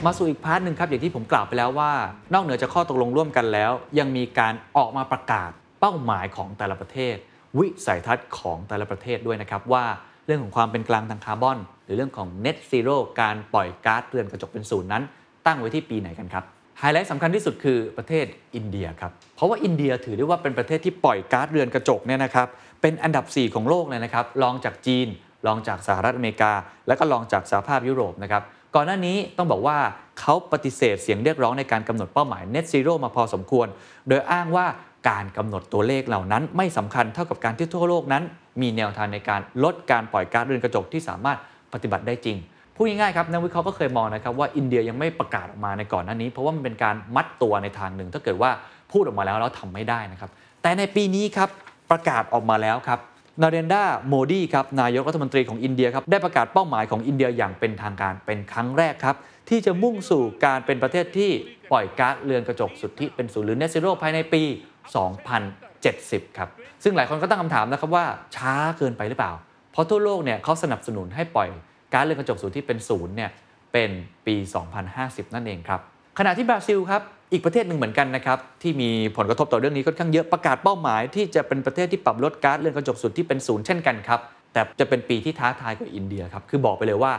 [0.06, 1.92] มาสู่อีก part หนึ่งครับอย่างที่ผมกล่าวไปแล้วว่า
[2.34, 7.16] นอกเหนือจากข้อตกลงร่วมกันแล้ว ยังมีการออกมาประกาศเป้าหมายของแต่ละประเทศ
[7.60, 9.86] วิสัยทัศน์ของแต่ละประเทศด้วยนะครับว่า
[10.26, 11.58] เรื่องของความเป็นกลางทางคาร์บอน
[11.92, 15.04] รือเรื่องของ net zero การปล่อยก๊าซเรือนกระจกเป็นศูนย์นั้น
[15.46, 16.44] ตั้งไว้ที่ปีไหนกันครับ
[16.80, 18.26] ไฮไลท์สำคัญที่สุดคือประเทศ
[18.56, 22.48] อินเดียครับเพราะว่าอินเดียถือได้ว่าเป็นประเทศที่ปล่อยก๊าซเรือนกระจกเนี่ยนะครับ
[22.82, 25.08] เป็นอันดับ 4 ของโลกเลยนะครับรองจากจีน
[25.48, 26.54] รองจากสหรัฐอเมริกา
[26.88, 28.44] และก็รองจากสหภาพยุโรปนะครับ
[28.76, 29.78] ก่อนหน้านี้ต้องบอกว่า
[30.20, 33.68] เขาปฏิเสธเสียงเรียกร้องในการกำหนดเป้าหมาย net zero มาพอสมควร
[34.08, 34.68] โดยอ้างว่า
[35.10, 38.24] การกำหนดตัวเลขเหล่านั้น ไม่สำคัญเท่ากับการที่ทั่วโลกนั้น
[38.62, 41.38] มีแนวทางในการลดการปล่อยก๊าซเรือนกระจกที่สามารถ
[41.74, 42.38] ปฏิบัติได้จริง
[42.76, 48.52] พูดง่ายๆครับนักวิเคราะห์ก็เคยมองนะครับว่าอินเดียยังไม่ประกาศออกมาในก่อนหน้านี้ เพราะว่ามันเป็นการมัดตัวในทางหนึ่ง ถ้าเกิดว่า
[48.92, 50.30] พูดออกมาแล้วแล้วทำไม่ได้นะครับ
[50.62, 51.50] แต่ในปีนี้ครับ
[51.92, 53.00] ประกาศออกมาแล้วครับ
[53.42, 59.16] นาเรนดาโมดีครับนายกรัฐมนตรีของอินเดียครับได้ประกาศเป้าหมายของอินเดียอย่างเป็นทางการเป็นครั้งแรกครับ
[59.50, 61.32] ที่จะมุ่งสู่การเป็นประเทศที่
[61.72, 64.44] ปล่อยก๊าซเรือนกระจกสุทธิเป็นศูนย์หรือ net zero ภายในปี
[65.40, 66.50] 2070 ครับ
[66.84, 68.06] ซึ่งหลายคนก็ตั้งคำถามนะครับว่า
[68.36, 69.34] ช้าเกินไปหรือเปล่า
[69.72, 71.50] เพราะทั่วโลกเนี่ยเขาสนับสนุนให้ปล่อย
[71.94, 73.30] ก๊าซเรือนกระจกสุทธิเป็นศูนย์เนี่ย
[73.74, 73.90] เป็น
[74.26, 74.36] ปี
[74.86, 75.80] 2050 นั่นเองครับ
[76.20, 84.20] ขณะที่บราซิลครับอีกประเทศหนึ่งเหมือนกันนะครับที่มีผลกระทบต่อเรื่องนี้ค่อนข้างเยอะประกาศเป้าหมายที่จะเป็นประเทศที่ปรับลดก๊าซเรือนกระจกสุทธิเป็นศูนย์เช่นกันครับ
[84.54, 87.14] แต่จะเป็นปีที่ท้าทายกว่าอินเดียครับคือบอกไปเลยว่า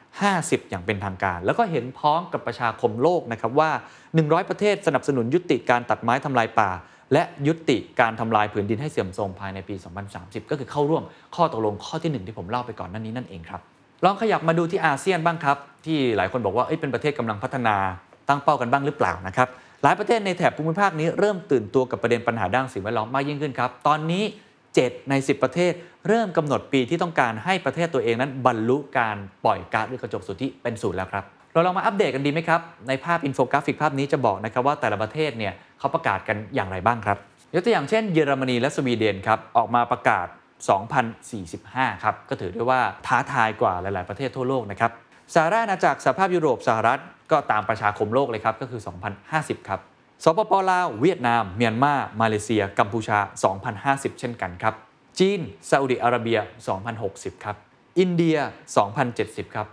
[0.00, 3.70] 2050 อย่างเป็นทางการ แล้วก็เห็นพ้องกับประชาคมโลกนะครับว่า
[4.10, 6.70] 100 ประเทศสนับสนุนยุติการตัดไม้ทำลายป่า
[7.12, 9.74] และยุติการทำลายผืนดินให้เสื่อมโทรมภายในปี
[10.12, 11.02] 2030 ก็คือเข้าร่วม
[11.36, 13.60] ข้อตกลงข้อที่ 1 ที่ผมเล่าไปก่อนหน้านี้นั่นเองครับ
[14.04, 17.76] ลองขยับมาดูที่อาเซียนบ้างครับ ที่หลายคนบอกว่าเอ้ยเป็นประเทศกำลังพัฒนา
[18.28, 19.48] ตั้งเป้ากันบ้างหรือเปล่านะครับ
[19.82, 24.24] หลายประเทศในแถบภูมิภาคนี้เริ่มตื่นตัวกับประเด็นปัญหาด้านสิ่งแวดล้อมมากยิ่งขึ้นครับตอนนี้
[24.66, 25.72] 7 ใน 10 ประเทศ
[26.08, 37.18] เริ่มกำหนดปีที่ต้องการให้ประเทศตัวเองนั้นบรรลุการปล่อยก๊าซเรือนกระจกสุทธิเป็นศูนย์แล้วครับเราลองมาอัปเดตกันดีไหมครับในภาพอินโฟกราฟิกภาพนี้จะบอกนะครับว่าแต่ละประเทศเนี่ย เขาประกาศกันอย่างไรบ้างครับ
[37.54, 40.26] ยกตัวอย่างเช่นเยอรมนีและสวีเดนครับออกมาประกาศ
[41.14, 44.90] 2045 ครับ ก็ถือได้ว่าท้าทายกว่าหลาย ๆ ประเทศทั่วโลกนะครับ
[45.34, 47.00] สหราชอาณาจักรสหภาพยุโรปสหรัฐ
[47.32, 48.80] ก็ตามประชาคมโลกเลยครับก็คือ
[49.24, 49.80] 2050 ครับ
[50.24, 53.18] สปปลาวเวียดนาม เมียนมามาเลเซีย กัมพูชา
[54.08, 54.74] 2050 เช่นกันครับ
[55.18, 55.40] จีน
[55.70, 56.38] ซาอุดิอาระเบีย
[56.90, 57.56] 2060 ครับ
[57.98, 58.38] อินเดีย
[58.96, 59.66] 2070 ครับ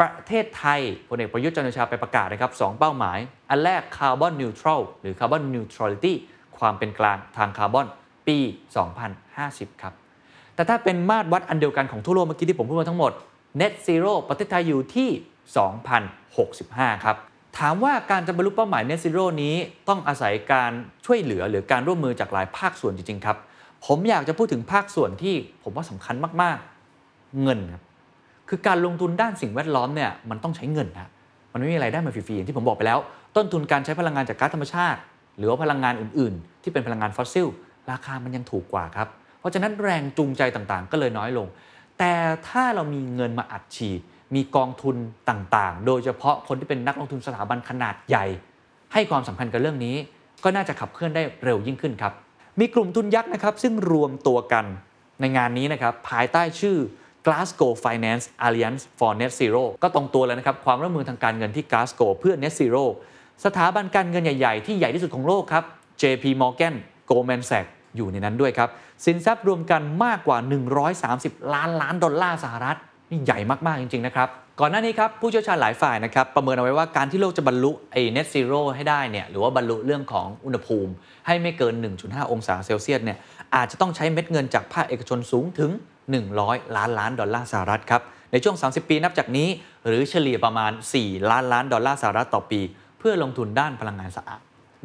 [0.00, 3.18] ประเทศไทยพลเอกประยุทธ์จันทร์โอชาไปประกาศนะครับสองเป้าหมาย
[3.50, 6.16] อันแรก carbon neutral หรือ carbon neutrality
[6.58, 7.86] ความเป็นกลางทางคาร์บอน
[8.26, 8.38] ปี
[9.10, 9.94] 2050 ครับ
[10.54, 13.12] แต่ถ้าเป็นมาตรวัดอันเดียวกันของทั่วโลกเมื่อกี้ที่ผมพูดมาทั้งหมด
[13.60, 15.08] Net Zero ประเทศไทยอยู่ที่
[16.26, 17.16] 2065 ครับ
[17.58, 19.54] ถามว่าการจะบรรลุเป้าหมาย Net Zero นี้
[19.88, 20.72] ต้องอาศัยการ
[21.06, 23.36] ช่วยเหลือหรือการร่วมมือจากหลายภาคส่วนจริงๆครับ
[23.86, 27.82] ผมอยากจะพูดถึงภาคส่วนที่ผมว่าสำคัญมากๆ เงินครับ
[28.50, 31.10] คือการลงทุนด้านสิ่งแวดล้อมเนี่ยมันต้องใช้เงินนะ
[31.52, 32.98] มันไม่มีอะไรได้มาฟรีๆอย่างที่ผมบอกไปแล้ว
[33.36, 35.00] ต้นทุนการใช้พลังงานจากก๊าซธรรมชาติ
[35.38, 37.46] หรือว่าพลังงานอื่นๆ ที่เป็นพลังงานฟอสซิล
[37.90, 39.08] ราคามันยังถูกกว่าครับ
[39.40, 41.46] เพราะฉะนั้นแรงจูงใจต่างๆ ก็เลยน้อยลง
[41.98, 42.12] แต่
[42.48, 44.00] ถ้าเรามีเงินมาอัดฉีด
[44.34, 44.96] มีกองทุน
[45.30, 48.26] ต่างๆ โดยเฉพาะคนที่เป็นนักลงทุนสถาบันขนาดใหญ่
[48.92, 49.96] ให้ความสำคัญกับเรื่องนี้
[50.44, 52.12] ก็น่าจะขับเคลื่อนได้เร็วยิ่งขึ้นครับ
[52.60, 54.64] มีกลุ่มทุนยักษ์นะครับซึ่งรวมตัวกัน
[55.20, 56.76] ในงานนี้นะครับภายใต้ชื่อ
[57.26, 62.84] Glasgow Finance Alliance for Net Zero ก็ตรงตัวเลยนะครับ ความร่วมมือทางการเงินที่ Glasgow เพื่อ Net Zero
[63.44, 65.64] สถาบันการเงินใหญ่ ๆ ที่ใหญ่ที่สุดของโลกครับ
[66.02, 66.74] JP Morgan
[67.10, 68.68] Goldman Sachs อยู่ในนั้นด้วยครับ
[69.04, 70.38] สินทรัพย์รวมกันมากกว่า
[70.96, 72.76] 130 ล้านล้านดอลลาร์สหรัฐ
[73.10, 74.28] นี่ใหญ่มาก ๆ จริง ๆ นะครับ
[74.60, 80.92] ก่อนหน้านี้ครับผู้เชี่ยวชาญหลายฝ่ายนะครับ ประเมินเอาไว้ว่าการที่โลกจะบรรลุไอ้ net zero ให้ได้เนี่ยหรือว่าบรรลุเรื่องของอุณหภูมิ
[81.26, 83.18] ให้ไม่เกิน 1.5 องศาเซลเซียสเนี่ย
[83.54, 85.70] อาจจะต้องใช้เม็ดเงินจากภาคเอกชนสูงถึง
[86.18, 89.48] 100 ล้านล้านดอลลาร์สหรัฐครับในช่วง 30 ปีนับจากนี้
[89.86, 92.60] หรือเฉลี่ยประมาณ 4 ล้านล้านดอลลาร์สหรัฐต่อปี
[92.98, 94.40] เพื่อลงทุนด้านพลังงานสะอาด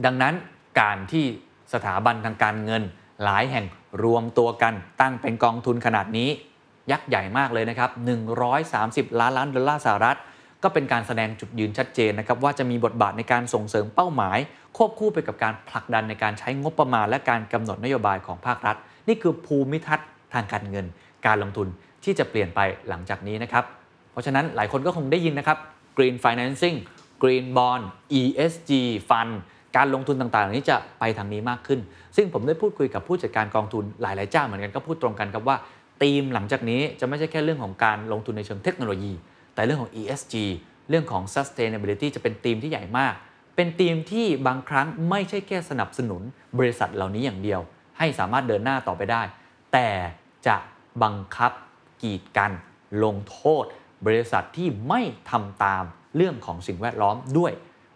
[0.06, 0.34] ดังนั้น
[0.82, 1.26] การที่
[1.74, 2.84] สถาบันทางการเงิน
[3.24, 3.66] หลายแห่ง
[4.04, 6.30] รวมตัวกันตั้งเป็นกองทุนขนาดนี้
[6.92, 7.90] ยักษ์ใหญ่มากเลยนะครับ
[8.56, 10.18] 130 ล้านล้านดอลลาร์สหรัฐ
[10.64, 14.38] ก็เป็นการแสดงจุดยืนชัดเจนนะครับว่าจะมีบทบาทในการส่งเสริมเป้าหมาย
[14.78, 18.76] ควบคู่ไปกับการผลักดันในการใช้งบประมาณ และการกำหนดนโยบายของภาครัฐ
[19.08, 20.86] นี่คือภูมิทัศน์ทางการเงิน
[21.28, 21.68] การลงทุน
[22.04, 22.60] ที่จะเปลี่ยนไป
[22.90, 23.64] หลังจากนี้นะครับ
[24.12, 25.58] เพราะฉะนั้นหลายคนก็คงได้ยินนะครับ
[25.98, 26.78] Green Financing
[27.22, 27.84] Green Bond
[28.20, 28.72] ESG
[29.10, 29.34] Fund
[29.78, 31.80] การลงทุนต่างๆนี้จะไปทางนี้มากขึ้น
[32.16, 35.58] ซึ่งผมได้พูดคุยกับผู้จัดการกองทุนหลายๆเจ้าเหมือนกันก็พูดตรงกันครับว่า
[36.02, 39.14] ธีมหลังจากนี้จะไม่ใช่แค่เรื่องของการลงทุนในเชิงเทคโนโลยี
[39.56, 40.36] แต่เรื่องของ ESG
[40.90, 43.14] เรื่องของ sustainability จะเป็นธีมที่ใหญ่มาก
[43.56, 46.22] เป็นธีมที่บางครั้งไม่ใช่แค่สนับสนุน
[46.58, 47.62] บริษัทเหล่านี้อย่างเดียว
[47.98, 49.22] ให้สามารถเดินหน้าต่อไปได้
[49.74, 49.88] แต่
[50.48, 50.56] จะ
[51.04, 51.52] บังคับ
[52.02, 52.52] กีดกัน
[53.04, 53.66] ลงโทษ
[54.06, 55.84] บริษัทที่ไม่ทำตาม
[56.16, 57.52] เรื่องของสิ่งแวดล้อมด้วย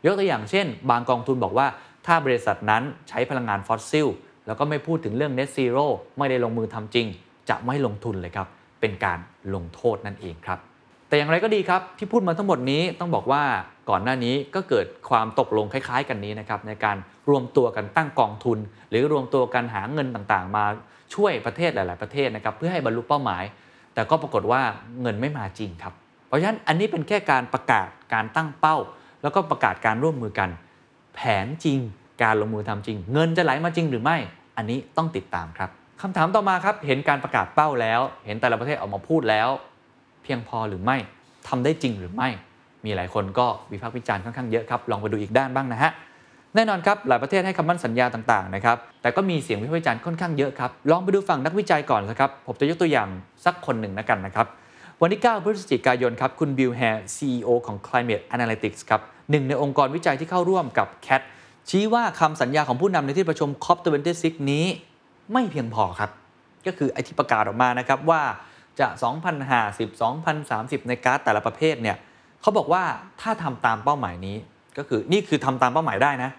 [0.06, 1.68] ยกตัวอย่างเช่น บางกองทุนบอกว่า
[2.06, 4.08] ถ้าบริษัทนั้นใช้พลังงานฟอสซิล
[4.48, 5.86] แล้วก็ไม่พูดถึงเรื่อง net zero
[6.18, 7.08] ไม่ได้ลงมือทำจริง
[7.50, 8.48] จะไม่ลงทุนเลยครับ
[8.82, 9.20] เป็นการ
[9.56, 10.60] ลงโทษนั่นเองครับ
[11.08, 13.44] แต่อย่างไรก็ดีครับที่พูดมาทั้งหมดนี้ต้องบอกว่า
[13.90, 16.98] ก่อนหน้านี้ก็เกิดความตกลงคล้าย ๆ กันนี้นะครับในการ
[17.30, 18.58] รวมตัวกันตั้งกองทุน
[18.90, 20.66] หรือรวมตัวกันหาเงินต่างๆ มา
[21.14, 23.44] ช่วยประเทศหลาย ๆ ประเทศนะครับเพื่อให้บรรลุเป้าหมาย
[23.94, 24.62] แต่ก็ปรากฏว่า
[25.02, 25.94] เงินไม่มาจริงครับ
[26.28, 28.78] เพราะฉะนั้นอันนี้เป็นแค่การประกาศการตั้งเป้า
[29.22, 30.50] แล้วก็ประกาศการร่วมมือกัน
[31.16, 31.80] แผนจริง
[32.24, 34.18] การลงมือทำจริง เงินจะไหลมาจริงหรือไม่
[34.58, 35.70] อันนี้ต้องติดตามครับ
[36.02, 39.50] คำถามต่อมาครับเห็นการประกาศเป้าแล้ว เห็นแต่ละประเทศออกมาพูดแล้ว
[40.24, 40.98] เพียงพอหรือไม่
[41.48, 42.30] ทำได้จริงหรือไม่
[42.86, 45.92] มีหลายคนก็วิพากษ์วิจารณ์ค่อนข้างเยอะครับลองไปดูอีกด้านบ้างนะฮะ
[46.56, 53.08] แน่นอนครับหลายประเทศให้คำมั่นสัญญาต่างๆนะครับแต่ก็มีเสียงวิพากษ์วิจารณ์ค่อนข้างเยอะครับลองไปดูฝั่งนักวิจัยก่อนนะครับผมจะยกตัวอย่าง
[53.46, 54.48] สักคนหนึ่งนะกันนะครับ
[55.02, 61.22] วันที่ 9 พฤศจิกายนครับคุณบิลแฮร์ CEO ของ Climate Analytics ครับหนึ่งในองค์กรวิจัยที่เข้าร่วมกับ CAT
[61.70, 64.66] ชี้ว่าคำสัญญาของผู้นำในที่ประชุม COP26 นี้
[65.34, 66.12] ไม่เพียงพอครับ
[66.66, 68.22] ก็คือไอที่ประกาศออกมานะครับว่า
[68.80, 68.88] จะ
[69.50, 71.98] 2,050 2,030 ในก๊าซแต่ละประเภทเนี่ย
[72.42, 72.84] เขาบอกว่า
[73.22, 74.38] ถ้าทำตามเป้าหมายนี้
[74.78, 76.32] ก็คือนี่คือทำตามเป้าหมายได้นะ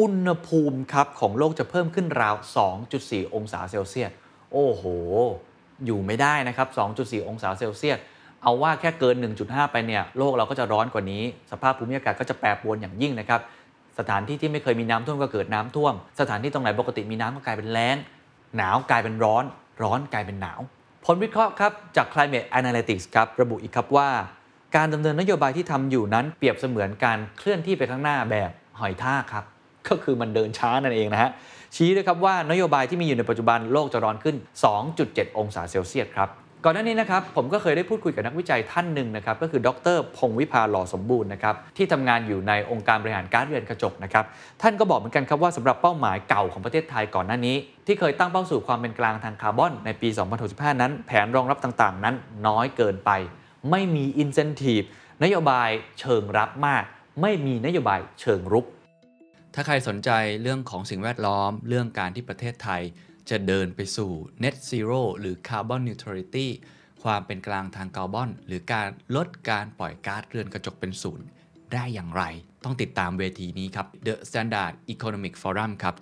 [0.00, 2.34] อุณหภูมิครับของโลกจะเพิ่มขึ้นราว
[2.84, 4.10] 2.4 องศาเซลเซียส
[4.52, 4.84] โอ้โห
[5.86, 7.98] อยู่ไม่ได้นะครับ 2.4 องศาเซลเซียส
[8.42, 13.40] เอาว่าแค่เกิน 1.5 ไปเนี่ย โลกเราก็จะร้อนกว่านี้ สภาพภูมิอากาศก็จะแปรปรวนอย่างยิ่งนะครับ
[13.98, 17.96] สถานที่ที่ไม่เคยมีน้ำท่วมก็เกิดน้ำท่วม สถานที่ตรงไหนปกติมีน้ำก็กลายเป็นแล้ง
[18.56, 19.44] หนาวกลายเป็นร้อน
[19.82, 20.60] ร้อนกลายเป็นหนาว
[21.04, 24.08] ผลวิเคราะห์ครับจาก Climate Analytics ครับระบุอีกครับว่า
[24.76, 29.44] การดำเนินนโยบายที่ทำอยู่นั้นเปรียบเสมือนการเคลื่อนที่ไปข้างหน้าแบบหอยทากครับ
[29.88, 31.30] ก็คือมันเดินช้านั่นเองนะฮะ
[31.76, 34.36] ชี้ด้วยครับว่านโยบายที่มีอยู่ในปัจจุบันโลกจะร้อนขึ้น
[34.86, 36.30] 2.7 องศาเซลเซียสครับ
[36.64, 44.24] ก่อนหน้านี้นะครับผมก็เคยได้พูดคุยกับนักวิจัยท่านหนึ่งนะครับก็คือดรพงวิภาหล่อสมบูรณ์นะครับที่ทำงานอยู่ในองค์การบริหารกาซเรือนกระจกนะครับ
[44.62, 50.08] ท่านก็บอกเหมือนกันครับว่าสำหรับเป้าหมายเก่าของประเทศไทยก่อนหน้านี้ ที่เคยตั้งเป้าสู่ความเป็นกลางทางคาร์บอนในปี
[50.44, 52.14] 2065 นั้น แผนรองรับต่างๆ นั้น
[52.46, 53.10] น้อยเกินไป
[53.71, 54.83] ไม่มีอินเซนティブ
[55.23, 56.83] นโยบายเชิงรับมาก
[57.21, 58.65] ไม่มีนโยบายเชิงรุก
[59.53, 60.09] ถ้าใครสนใจ
[60.41, 62.81] เรื่องของสิ่งแวดล้อม เรื่องการที่ประเทศไทย
[63.29, 64.11] จะเดินไปสู่
[64.43, 66.47] net zero หรือ carbon neutrality
[67.03, 71.25] ความเป็นกลางทางคาร์บอน หรือการลดการปล่อยก๊าซเรือนกระจกเป็นศูนย์
[71.73, 72.23] ได้อย่างไร
[72.63, 75.95] ต้องติดตามเวทีนี้ครับ The Standard Economic Forum ครับ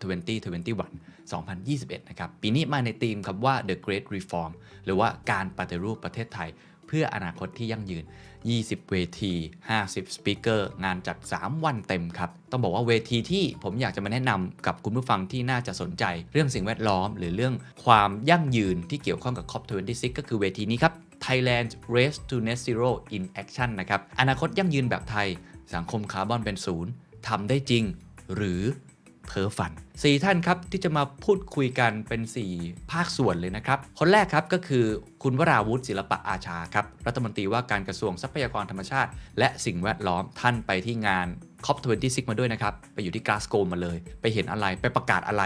[0.62, 4.52] 2021 2021 นะครับ ปีนี้มาในธีมครับว่า The Great Reform
[4.86, 6.50] หรือว่าการปฏิรูปประเทศไทย
[6.87, 8.05] เพื่ออนาคตที่ยั่งยืน
[8.47, 9.33] 20 เวที
[9.75, 20.93] 50 สปีกเกอร์ งานจัด3วันเต็มครับ ต้องบอกว่าเวทีที่ผมอยากจะมาแนะนำกับคุณผู้ฟังที่น่าจะสนใจ เรื่องสิ่งแวดล้อม หรือเรื่องความยั่งยืนที่เกี่ยวข้องกับ COP26 ก็คือเวทีนี้ครับ
[21.27, 25.29] Thailand Race to Net Zero in Action นะครับ อนาคตยั่งยืนแบบไทย
[25.75, 26.91] สังคมคาร์บอนเป็นศูนย์
[27.29, 27.85] ทำได้จริง
[28.35, 28.63] หรือ
[29.27, 32.21] เพ้อฝัน 4 ท่านครับที่จะมาพูดคุยกันเป็น
[32.57, 34.85] 4 ภาคส่วนเลยนะครับ คนแรกครับก็คือ
[35.23, 41.27] คุณวราวุฒิศิลปะอาชาครับ รัฐมนตรีว่าการกระทรวงทรัพยากรธรรมชาติ และสิ่งแวดล้อมท่านไปที่งาน
[41.67, 45.45] COP26 มาด้วยนะครับ ไปอยู่ที่กลาสโกมาเลย ไปเห็นอะไรไปประกาศอะไร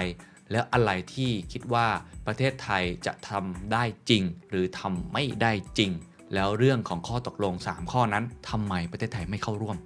[0.52, 1.86] แล้วอะไรที่คิดว่า
[2.26, 5.90] ประเทศไทยจะทำได้จริง หรือทำไม่ได้จริง
[6.34, 9.76] แล้วเรื่องของข้อตกลง 3 ข้อนั้นทำไมประเทศไทยไม่เข้าร่วม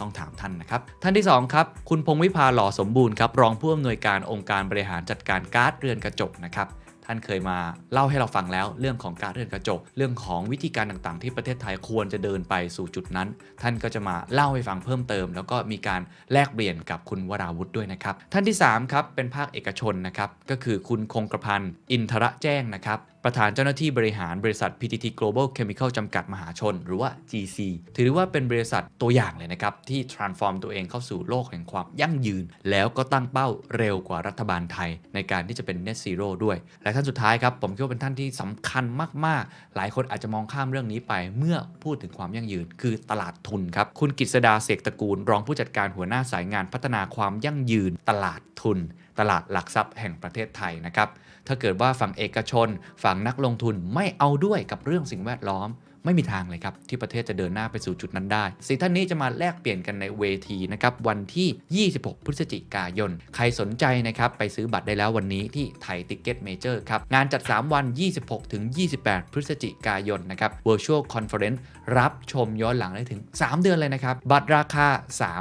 [0.00, 6.68] ต้องถามท่านนะครับ ท่านที่2ครับคุณพงวิภาหล่อสมบูรณ์ครับรองผู้อำนวยการองค์การบริหารจัดการก๊าซเรือนกระจกนะครับ
[7.08, 7.58] ท่านเคยมา
[7.92, 13.28] เล่าให้เราฟังแล้วเรื่องของกาซเรือนกระจก เรื่องของวิธีการต่างๆ ที่ประเทศไทยควรจะเดินไปสู่จุดนั้น
[13.62, 16.00] ท่านก็จะมาเล่าให้ฟังเพิ่มเติม แล้วก็มีการ
[16.32, 27.58] แลกเปลี่ยนกับคุณวราวุฒิด้วยนะครับ ท่านที่3ครับเป็นภาคเอกชนนะครับก็คือคุณคงกระพันอินทระแจ้งนะครับ ประธานเจ้าหน้าที่บริหารบริษัท PTT Global Chemical จำกัดมหาชน หรือว่า GC
[27.96, 38.84] ถือว่าเป็นบริษัทตัวอย่างเลยนะครับ ที่ transform ตัวเองเข้าสู่โลกแห่งความยั่งยืน แล้วก็ตั้งเป้าเร็วกว่ารัฐบาลไทย ในการที่จะเป็น net zero ด้วย และท่านสุดท้ายครับ ผมคิดว่าเป็นท่านที่สำคัญ
[39.26, 48.78] มาก ๆ หลายคนอาจจะมองข้ามเรื่องนี้ไป เมื่อพูดถึงความยั่งยืน คือตลาดทุนครับคุณกฤษดาเสกตระกูล รองผู้จัดการหัวหน้าสายงานพัฒนาความยั่งยืน ตลาดทุน
[49.18, 51.10] ตลาดหลักทรัพย์แห่งประเทศไทยนะครับ
[51.46, 52.68] ถ้าเกิดว่าฝั่งเอกชน
[53.04, 55.70] ฝั่งนักลงทุนไม่เอาด้วยกับเรื่องสิ่งแวดล้อม
[56.06, 67.84] ไม่มีทางเลยครับที่ประเทศจะเดินหน้าไปสู่จุดนั้นได้สี่ท่านนี้จะมาแลกเปลี่ยนกันในเวทีนะครับวันที่ 26 พฤศจิกายน ใครสนใจนะครับไปซื้อบัตรได้แล้ววันนี้ที่ Thai Ticket Major ครับ งานจัด 3 วัน
[68.18, 68.62] 26 ถึง
[68.98, 71.58] 28 พฤศจิกายนนะครับ Virtual Conference
[71.98, 74.86] รับชมย้อนหลังได้ถึง 3 เดือนเลยนะครับ บัตรราคา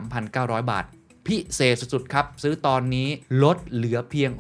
[0.10, 0.86] 3,900 บาท
[1.28, 3.10] พิเศษสุดๆครับ ซื้อตอนนี้
[3.44, 4.32] ลดเหลือเพียง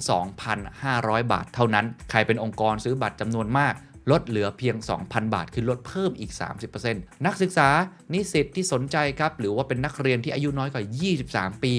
[0.61, 3.73] 2,500 บาทเท่านั้น ใครเป็นองค์กรซื้อบัตรจำนวนมาก
[4.11, 6.31] ลดเหลือเพียง 2,000 บาท คือลดเพิ่มอีก
[6.79, 7.69] 30%นักศึกษา
[8.13, 10.83] นิสิตที่สนใจครับ หรือว่าเป็นนักเรียนที่อายุน้อยกว่า
[11.25, 11.73] 23 ปี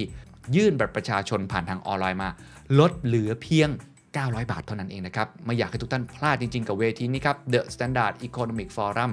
[0.56, 2.30] ยื่นบัตรประชาชนผ่านทางออนไลน์มา
[2.78, 3.68] ลดเหลือเพียง
[4.10, 9.10] 900 บาทเท่านั้นเองนะครับ ไม่อยากให้ทุกท่านพลาดจริงๆ กับเวทีนี้ครับ The Standard Economic Forum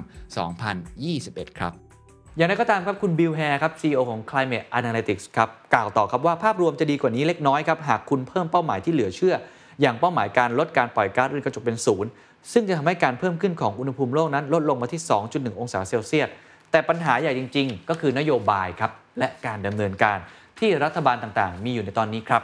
[0.78, 1.91] 2021 ครับ
[2.36, 9.34] อย่างไรก็ตามครับคุณบิลแฮร์ครับ CEO ของ Climate Analytics ครับกล่าวต่อครับว่าภาพรวมจะดีกว่านี้เล็กน้อยครับ หากคุณเพิ่มเป้าหมายที่เหลือเชื่อ
[9.80, 12.10] อย่างเป้าหมายการลดการปล่อยก๊าซเรือนกระจกเป็นศูนย์
[12.52, 16.28] ซึ่งจะทำให้การเพิ่มขึ้นของอุณหภูมิโลกนั้นลดลงมาที่ 2.1 องศาเซลเซียส
[16.70, 20.18] แต่ปัญหาใหญ่จริง ๆ ก็คือนโยบายครับและการดำเนินการ
[20.58, 22.42] ที่รัฐบาลต่างๆ มีอยู่ในตอนนี้ครับ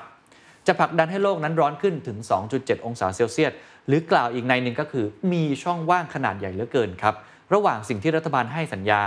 [0.67, 2.19] จะผลักดันให้โลกนั้นร้อนขึ้นถึง
[2.53, 3.53] 2.7 องศาเซลเซียส
[3.87, 7.15] หรือกล่าวอีกในหนึ่งก็คือ มีช่องว่างขนาดใหญ่เหลือเกินครับ
[7.55, 9.03] ระหว่างสิ่งที่รัฐบาลให้สัญญา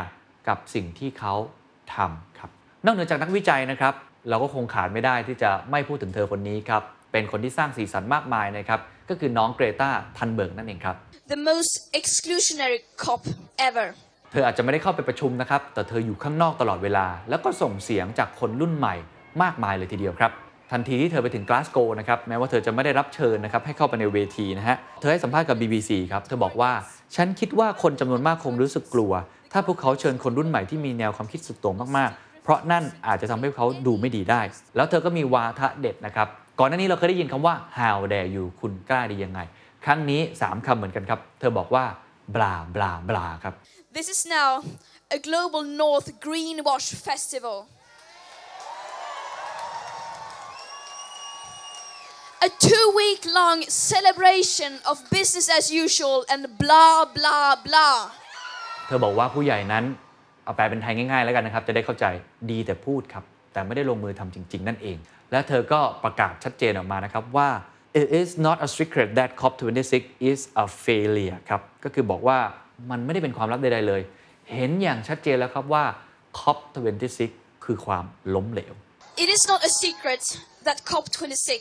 [0.48, 1.34] กับสิ่งที่เขา
[1.96, 2.50] ทำครับ
[2.86, 3.94] นอกเหนือจากนักวิจัยนะครับ
[4.30, 10.96] เราก็คงขาดไม่ได้ที่จะไม่พูดถึงเธอคนนี้ครับ เป็นคนที่สร้างสีสันมากมายนะครับ ก็คือน้องเกรตาทันเบิร์กนั่นเองครับ
[11.34, 13.22] the most exclusionary COP
[13.68, 13.88] ever.
[14.32, 18.96] เธออาจจะไม่ได้เข้าไปประชุมนะครับ แต่เธออยู่ข้างนอกตลอดเวลา แล้วก็ส่งเสียงจากคนรุ่นใหม่
[19.44, 20.32] มากมายเลยทีเดียวครับ
[20.72, 26.72] ทันทีที่เธอไปถึงกลาสโกนะครับแม้ว่าเธอจะไม่ได้รับเชิญนะครับให้เข้าไปในเวทีนะฮะ เธอให้สัมภาษณ์กับ BBC ครับ เธอบอกว่า
[27.16, 29.12] ฉันคิดว่าคนจำนวนมากคงรู้สึกกลัว
[29.52, 34.42] ถ้าพวกเขาเชิญคนรุ่นใหม่ที่มีแนวความคิดสุดโต่งมากๆ เพราะนั่นอาจจะทำให้เขาดูไม่ดีได้
[34.76, 36.28] แล้วเธอก็มีวาทะเด็ดนะครับ
[36.60, 39.40] ก่อนหน้านี้เราเคยได้ยินคำว่า how dare you คุณกล้าดียังไง
[39.86, 41.86] ครั้งนี้ 3คำเหมือนกันครับ เธอบอกว่า
[42.36, 43.54] blah blah blah ครับ
[43.98, 44.52] This is now
[45.18, 47.58] a global North Greenwash Festival.
[52.48, 53.58] A two week long
[53.92, 57.98] celebration of business as usual and blah blah blah.
[58.88, 59.84] เธอบอกว่าผู้ใหญ่นั้น
[60.44, 62.06] เอาแปลเป็นไทยง่ายๆ แล้วกันนะครับ จะได้เข้าใจ
[62.52, 64.98] ดีแต่พูดครับ แต่ไม่ได้ลงมือทำจริง ๆ นั่นเอง
[65.32, 67.50] และเธอก็ประกาศชัดเจนออกมานะครับว่า
[68.02, 69.94] it is not a secret that COP26
[70.32, 72.38] is a failure ครับก็คือบอกว่า
[72.92, 74.02] มันไม่ได้เป็นความลับใดๆเลย
[74.52, 75.84] เห็นอย่างชัดเจนแล้วครับว่า
[76.40, 77.20] COP26
[77.66, 78.74] คือความล้มเหลว
[79.24, 80.24] It is not a secret
[80.68, 81.52] that COP26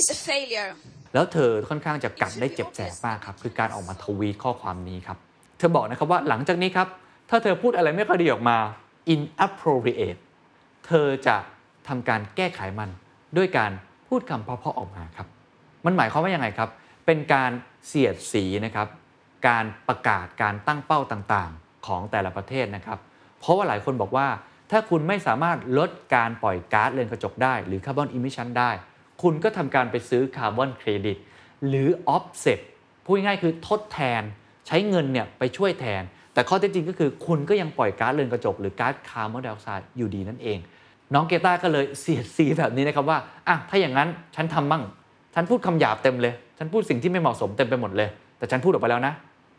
[0.00, 0.70] is a failure.
[1.14, 6.88] แล้วเธอค่อนข้างจะกัดได้เจ็บแสบมากครับ คือการออกมาทวีตข้อความนี้ครับเธอบอกนะครับว่าหลังจากนี้ครับ
[7.30, 8.56] ถ้าเธอพูดอะไรไม่ค่อยดีออกมา
[9.14, 10.20] inappropriate
[10.86, 11.36] เธอจะ
[11.88, 12.90] ทำการแก้ไขมัน
[13.36, 13.72] ด้วยการ
[14.08, 15.26] พูดคำเพาะๆออกมาครับ
[15.84, 16.68] มันหมายความว่ายังไงครับ
[17.06, 17.50] เป็นการ
[17.86, 18.88] เสียดสีนะครับ
[19.48, 22.98] การประกาศการตั้งเป้าต่างๆ ของแต่ละประเทศนะครับ
[23.38, 24.26] เพราะว่าหลายคนบอกว่า
[24.70, 28.70] ถ้าคุณไม่สามารถลดการปล่อยก๊าซเรือนกระจกได้ หรือ carbon emission ได้
[29.22, 31.16] คุณก็ทำการไปซื้อคาร์บอนเครดิต
[31.68, 32.60] หรือออฟเซ็ต
[33.04, 34.22] พูดง่ายๆคือทดแทน
[34.66, 36.02] ใช้เงินเนี่ยไปช่วยแทน
[36.34, 40.58] แต่ข้อเท็จจริงก็คือคุณก็ยังปล่อยก๊าซเรือนกระจกหรือก๊าซคาร์บอนไดออกไซด์อยู่ดีนั่นเอง
[41.14, 44.82] น้องเกรตาก็เลยเสียดสีแบบนี้นะครับว่าอะถ้าอย่างนั้นฉันทำบ้าง
[45.34, 49.14] ฉันพูดคำหยาบเต็มเลย ฉันพูดสิ่งที่ไม่เหมาะสมเต็มไปหมดเลย แต่ฉันพูดออกไปแล้วนะ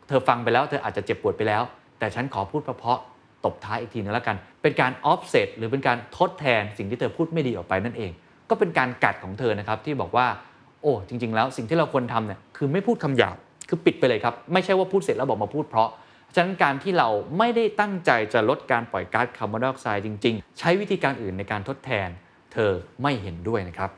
[0.08, 1.62] เธอฟังไปแล้วเธออาจจะเจ็บปวดไปแล้ว
[1.98, 8.10] แต่ฉันขอพูดเพาะๆตบท้ายอีกทีนึงแล้วกัน เป็นการออฟเซตหรือเป็นการทดแทนสิ่งที่เธอพูดไม่ดีออกไปนั่นเอง
[8.50, 10.26] ก็เป็นการกัดของเธอนะครับที่บอกว่า
[10.82, 13.36] โอ้ จริง ๆ แล้วสิ่งที่เราควรทำเนี่ยคือไม่พูดคำหยาบ
[13.68, 15.88] คือปิดไปเลยครับ ไม่ใช่ว่าพูดเสร็จแล้วบอกมาพูดเพราะ
[16.34, 22.08] ฉะนั้นการที่เราไม่ได้ตั้งใจจะลดการปล่อยก๊าซคาร์บอนไดออกไซด์จริง ๆ ใช้วิธีการอื่นในการทดแทน
[22.52, 22.70] เธอ
[23.02, 23.90] ไม่เห็นด้วยนะครับ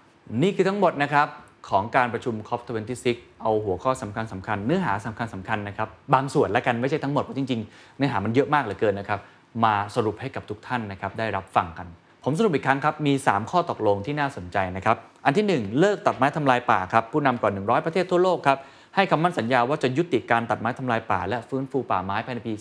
[0.43, 1.29] นี่คือทั้งหมดนะครับ
[1.69, 3.07] ของการประชุม COP26
[3.43, 9.21] เอาหัวข้อสำคัญสคัญเนื้อหาสำคัญสคัญนะครับ บางส่วนละกันไม่ใช่ทั้งหมดเพราะจริงๆ เนื้อหามันเยอะมากเหลือเกินนะครับ
[9.65, 11.87] มาสรุปให้กับทุกท่านนะครับได้รับฟังกัน
[12.25, 18.59] ผมสรุปอีกครั้งครับ มี 3 ข้อตกลงที่น่าสนใจนะครับ อันที่ 1 เลิกตัดไม้ทำลายป่าครับผู้นำกว่า 100 ประเทศทั่วโลกครับ
[18.97, 22.53] ให้คำมั่นสัญญาว่าจะยุติการตัดไม้ทำลายป่า และฟื้นฟูป่าไม้ภายในปี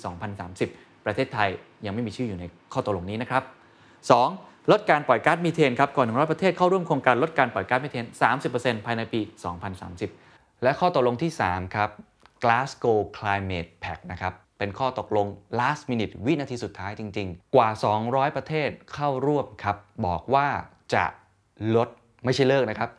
[0.48, 1.50] 2030 ประเทศไทย
[1.86, 3.44] ยังไม่มีชื่ออยู่ในข้อตกลงนี้นะครับ
[4.08, 4.72] 2.
[4.72, 8.06] ลดการปล่อยก๊าซมีเทนครับก่อน100 ประเทศเข้าร่วมโครงการลดการปล่อยก๊าซมีเทน
[8.46, 9.22] 30%ภายในปี
[9.92, 11.90] 2030 และข้อตกลงที่ 3 ครับ
[12.44, 15.28] Glasgow Climate Pact นะครับเป็นข้อตกลง
[15.60, 17.70] last minute วินาทีสุดท้ายจริง ๆ กว่า
[18.04, 20.48] 200 ประเทศเข้าร่วมครับ บอกว่า
[20.94, 21.06] จะ
[21.76, 21.90] ลด
[22.26, 22.90] ไม่ใช่เลิกนะครับ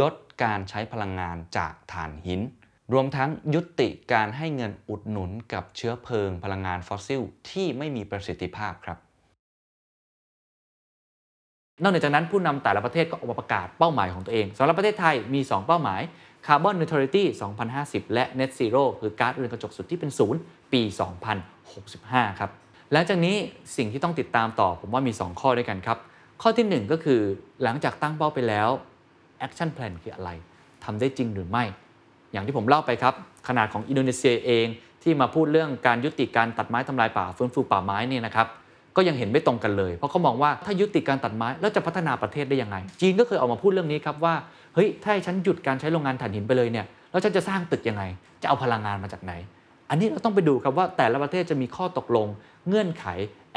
[0.00, 2.40] ลดการใช้พลังงานจากถ่านหิน
[2.92, 8.98] รวมทั้งยุติการให้เงินอุดหนุนกับเชื้อเพลิงพลังงานฟอสซิล ที่ไม่มีประสิทธิภาพครับ
[11.82, 16.00] นอกจากนั้นผู้นำแต่ละประเทศก็ออกมาประกาศเป้าหมายของตัวเองสำหรับประเทศไทยมี 2 เป้าหมาย
[16.46, 17.24] Carbon Neutrality
[17.68, 20.40] 2050 และ Net Zero คือก๊าซเรือนกระจกสุดที่เป็นศูนย์
[20.72, 20.82] ปี
[21.60, 22.50] 2065 ครับ
[22.92, 23.36] หลังจากนี้
[23.76, 25.98] สิ่งที่ต้องติดตามต่อผมว่ามี 2 ข้อด้วยกันครับ
[26.42, 27.20] ข้อทีหนึ่1 ก็คือ
[27.62, 28.68] หลังจากตั้งเป้าไปแล้ว
[29.46, 30.30] Action Plan คืออะไร
[30.84, 31.64] ทำได้จริงหรือไม่
[32.32, 33.14] อย่างที่ผมเล่าไปครับ
[33.48, 34.66] ขนาดของอินโดนีเซียเอง
[35.02, 38.46] ที่มาพูดเรื่องการยุติการตัดไม้ทำลายป่าฟื้นฟูป่าไม้นี่นะครับ
[38.96, 44.34] ก็ยังเห็นไม่ตรงกันเลย เพราะเขามองว่าถ้ายุติการตัดไม้แล้วจะพัฒนาประเทศได้ยังไง จีนก็เคยออกมาพูดเรื่องนี้ครับว่า
[44.74, 48.02] เฮ้ยถ้าให้ฉันหยุดการใช้โรงงานถ่านหินไปเลยเนี่ยแล้วฉันจะสร้างตึกยังไง
[48.42, 49.32] จะเอาพลังงานมาจากไหน
[49.90, 52.26] อันนี้เราต้องไปดูครับว่าแต่ละประเทศจะมีข้อตกลง
[52.68, 53.04] เงื่อนไข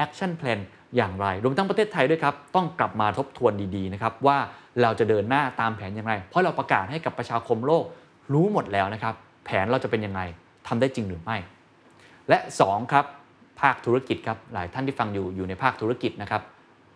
[0.03, 0.59] action plan
[0.95, 4.37] อย่างไร รวมทั้งประเทศไทยด้วยครับ ต้องกลับมาทบทวนดีๆนะครับว่า
[4.81, 7.83] เราจะเดินหน้าตามแผนอย่างไร เพราะเราประกาศให้กับประชาคมโลก
[8.33, 9.13] รู้หมดแล้วนะครับ
[9.45, 10.21] แผนเราจะเป็นยังไง
[10.67, 11.37] ทำได้จริงหรือไม่
[12.29, 13.05] และ 2 ครับ
[13.61, 16.41] ภาคธุรกิจครับ หลายท่านที่ฟังอยู่อยู่ในภาคธุรกิจนะครับ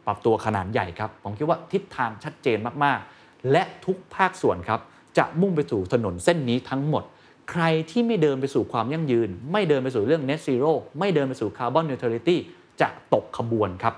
[0.06, 4.80] ปรับตัวขนาดใหญ่ครับ ผมคิดว่าทิศทางชัดเจนมากๆ และทุกภาคส่วนครับ
[5.18, 7.04] จะมุ่งไปสู่ถนนเส้นนี้ทั้งหมด
[7.52, 12.38] ใครที่ไม่เดินไปสู่ความยั่งยืน ไม่เดินไปสู่เรื่อง net zero ไม่เดินไปสู่ carbon neutrality
[12.82, 13.94] จะตกขบวนครับ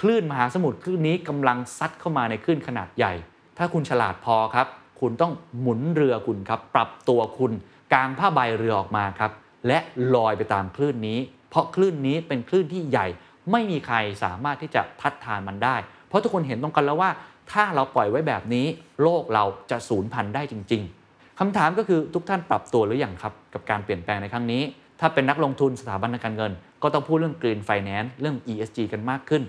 [0.00, 3.12] คลื่นมหาสมุทรคลื่นนี้กำลังซัดเข้ามาในคลื่นขนาดใหญ่
[3.58, 4.66] ถ้าคุณฉลาดพอครับ
[5.00, 7.52] คุณต้องหมุนเรือคุณครับ ปรับตัวคุณ
[7.92, 9.30] กางผ้าใบเรือออกมาครับ
[9.66, 9.78] และ
[10.14, 11.18] ลอยไปตามคลื่นนี้
[11.50, 13.06] เพราะคลื่นนี้เป็นคลื่นที่ใหญ่
[13.52, 15.76] ไม่มีใครสามารถที่จะทัดทานมันได้
[16.08, 17.10] เพราะทุกคนเห็นตรงกันแล้วว่า
[17.52, 18.66] ถ้าเราปล่อยไว้แบบนี้
[19.02, 24.62] โลกเราจะสูญพันธุ์ได้จริง ๆคำถามก็คือทุกท่านปรับตัวหรืออยังครับ กับการเปลี่ยนแปลงในครั้งนี้
[25.00, 29.42] ถ้าเป็นนักลงทุนสถาบันการเงิน ก็ต้องพูดเรื่อง Green Finance เรื่อง ESG กันมากขึ้น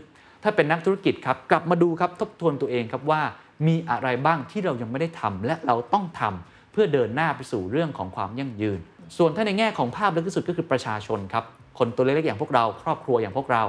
[0.43, 3.21] ถ้าเป็นนักธุรกิจครับกลับมาดูครับทบทวนตัวเองครับว่า
[3.67, 8.79] มีอะไรบ้างที่เรายังไม่ได้ทำและเราต้องทำเพื่อเดินหน้าไปสู่เรื่องของความยั่งยืน
[9.17, 11.43] ส่วนถ้าในแง่ของภาพลึกที่สุดก็คือประชาชนครับ
[11.77, 13.63] คนตัวเล็กๆอย่างพวกเรา ครอบครัวอย่างพวกเรา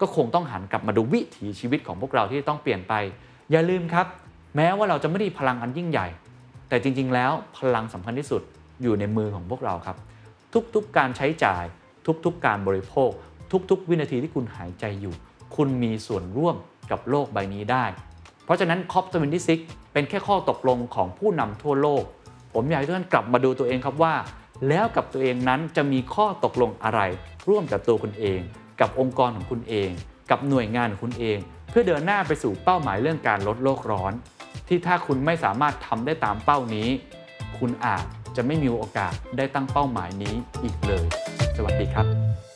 [0.00, 2.94] ก็คงต้องหันกลับมาดูวิถีชีวิตของพวกเราที่ต้องเปลี่ยนไป
[3.50, 4.06] อย่าลืมครับ
[4.56, 6.06] แม้ว่าเราจะไม่ได้พลังอันยิ่งใหญ่
[6.68, 8.42] แต่จริง ๆ แล้วพลังสำคัญที่สุด
[8.82, 9.96] อยู่ในมือของพวกเราครับ
[10.74, 11.64] ทุกๆการใช้จ่าย
[12.24, 13.10] ทุกๆ การบริโภค
[13.70, 15.14] ทุกๆ วินาทีที่คุณหายใจอยู่
[15.56, 16.56] คุณมีส่วนร่วม
[16.90, 17.84] กับโลกใบนี้ได้
[18.48, 19.50] เพราะฉะนั้น COP26
[19.92, 22.04] เป็นแค่ข้อตกลงของผู้นำทั่วโลก
[22.54, 24.14] ผมอยากให้ทุกท่านกลับมาดูตัวเองครับว่า
[24.68, 27.00] แล้วกับตัวเองนั้นจะมีข้อตกลงอะไร
[27.48, 28.40] ร่วมกับตัวคุณเอง
[28.80, 29.90] กับองค์กรของคุณเอง
[30.30, 31.38] กับหน่วยงานของคุณเอง
[31.70, 34.12] เพื่อเดินหน้าไปสู่เป้าหมายเรื่องการลดโลกร้อน
[34.68, 36.88] ที่ถ้าคุณไม่สามารถทำได้ตามเป้านี้
[37.58, 38.04] คุณอาจ
[38.36, 41.06] จะไม่มีโอกาสได้ตั้งเป้าหมายนี้อีกเลย
[41.56, 42.47] สวัสดีครับ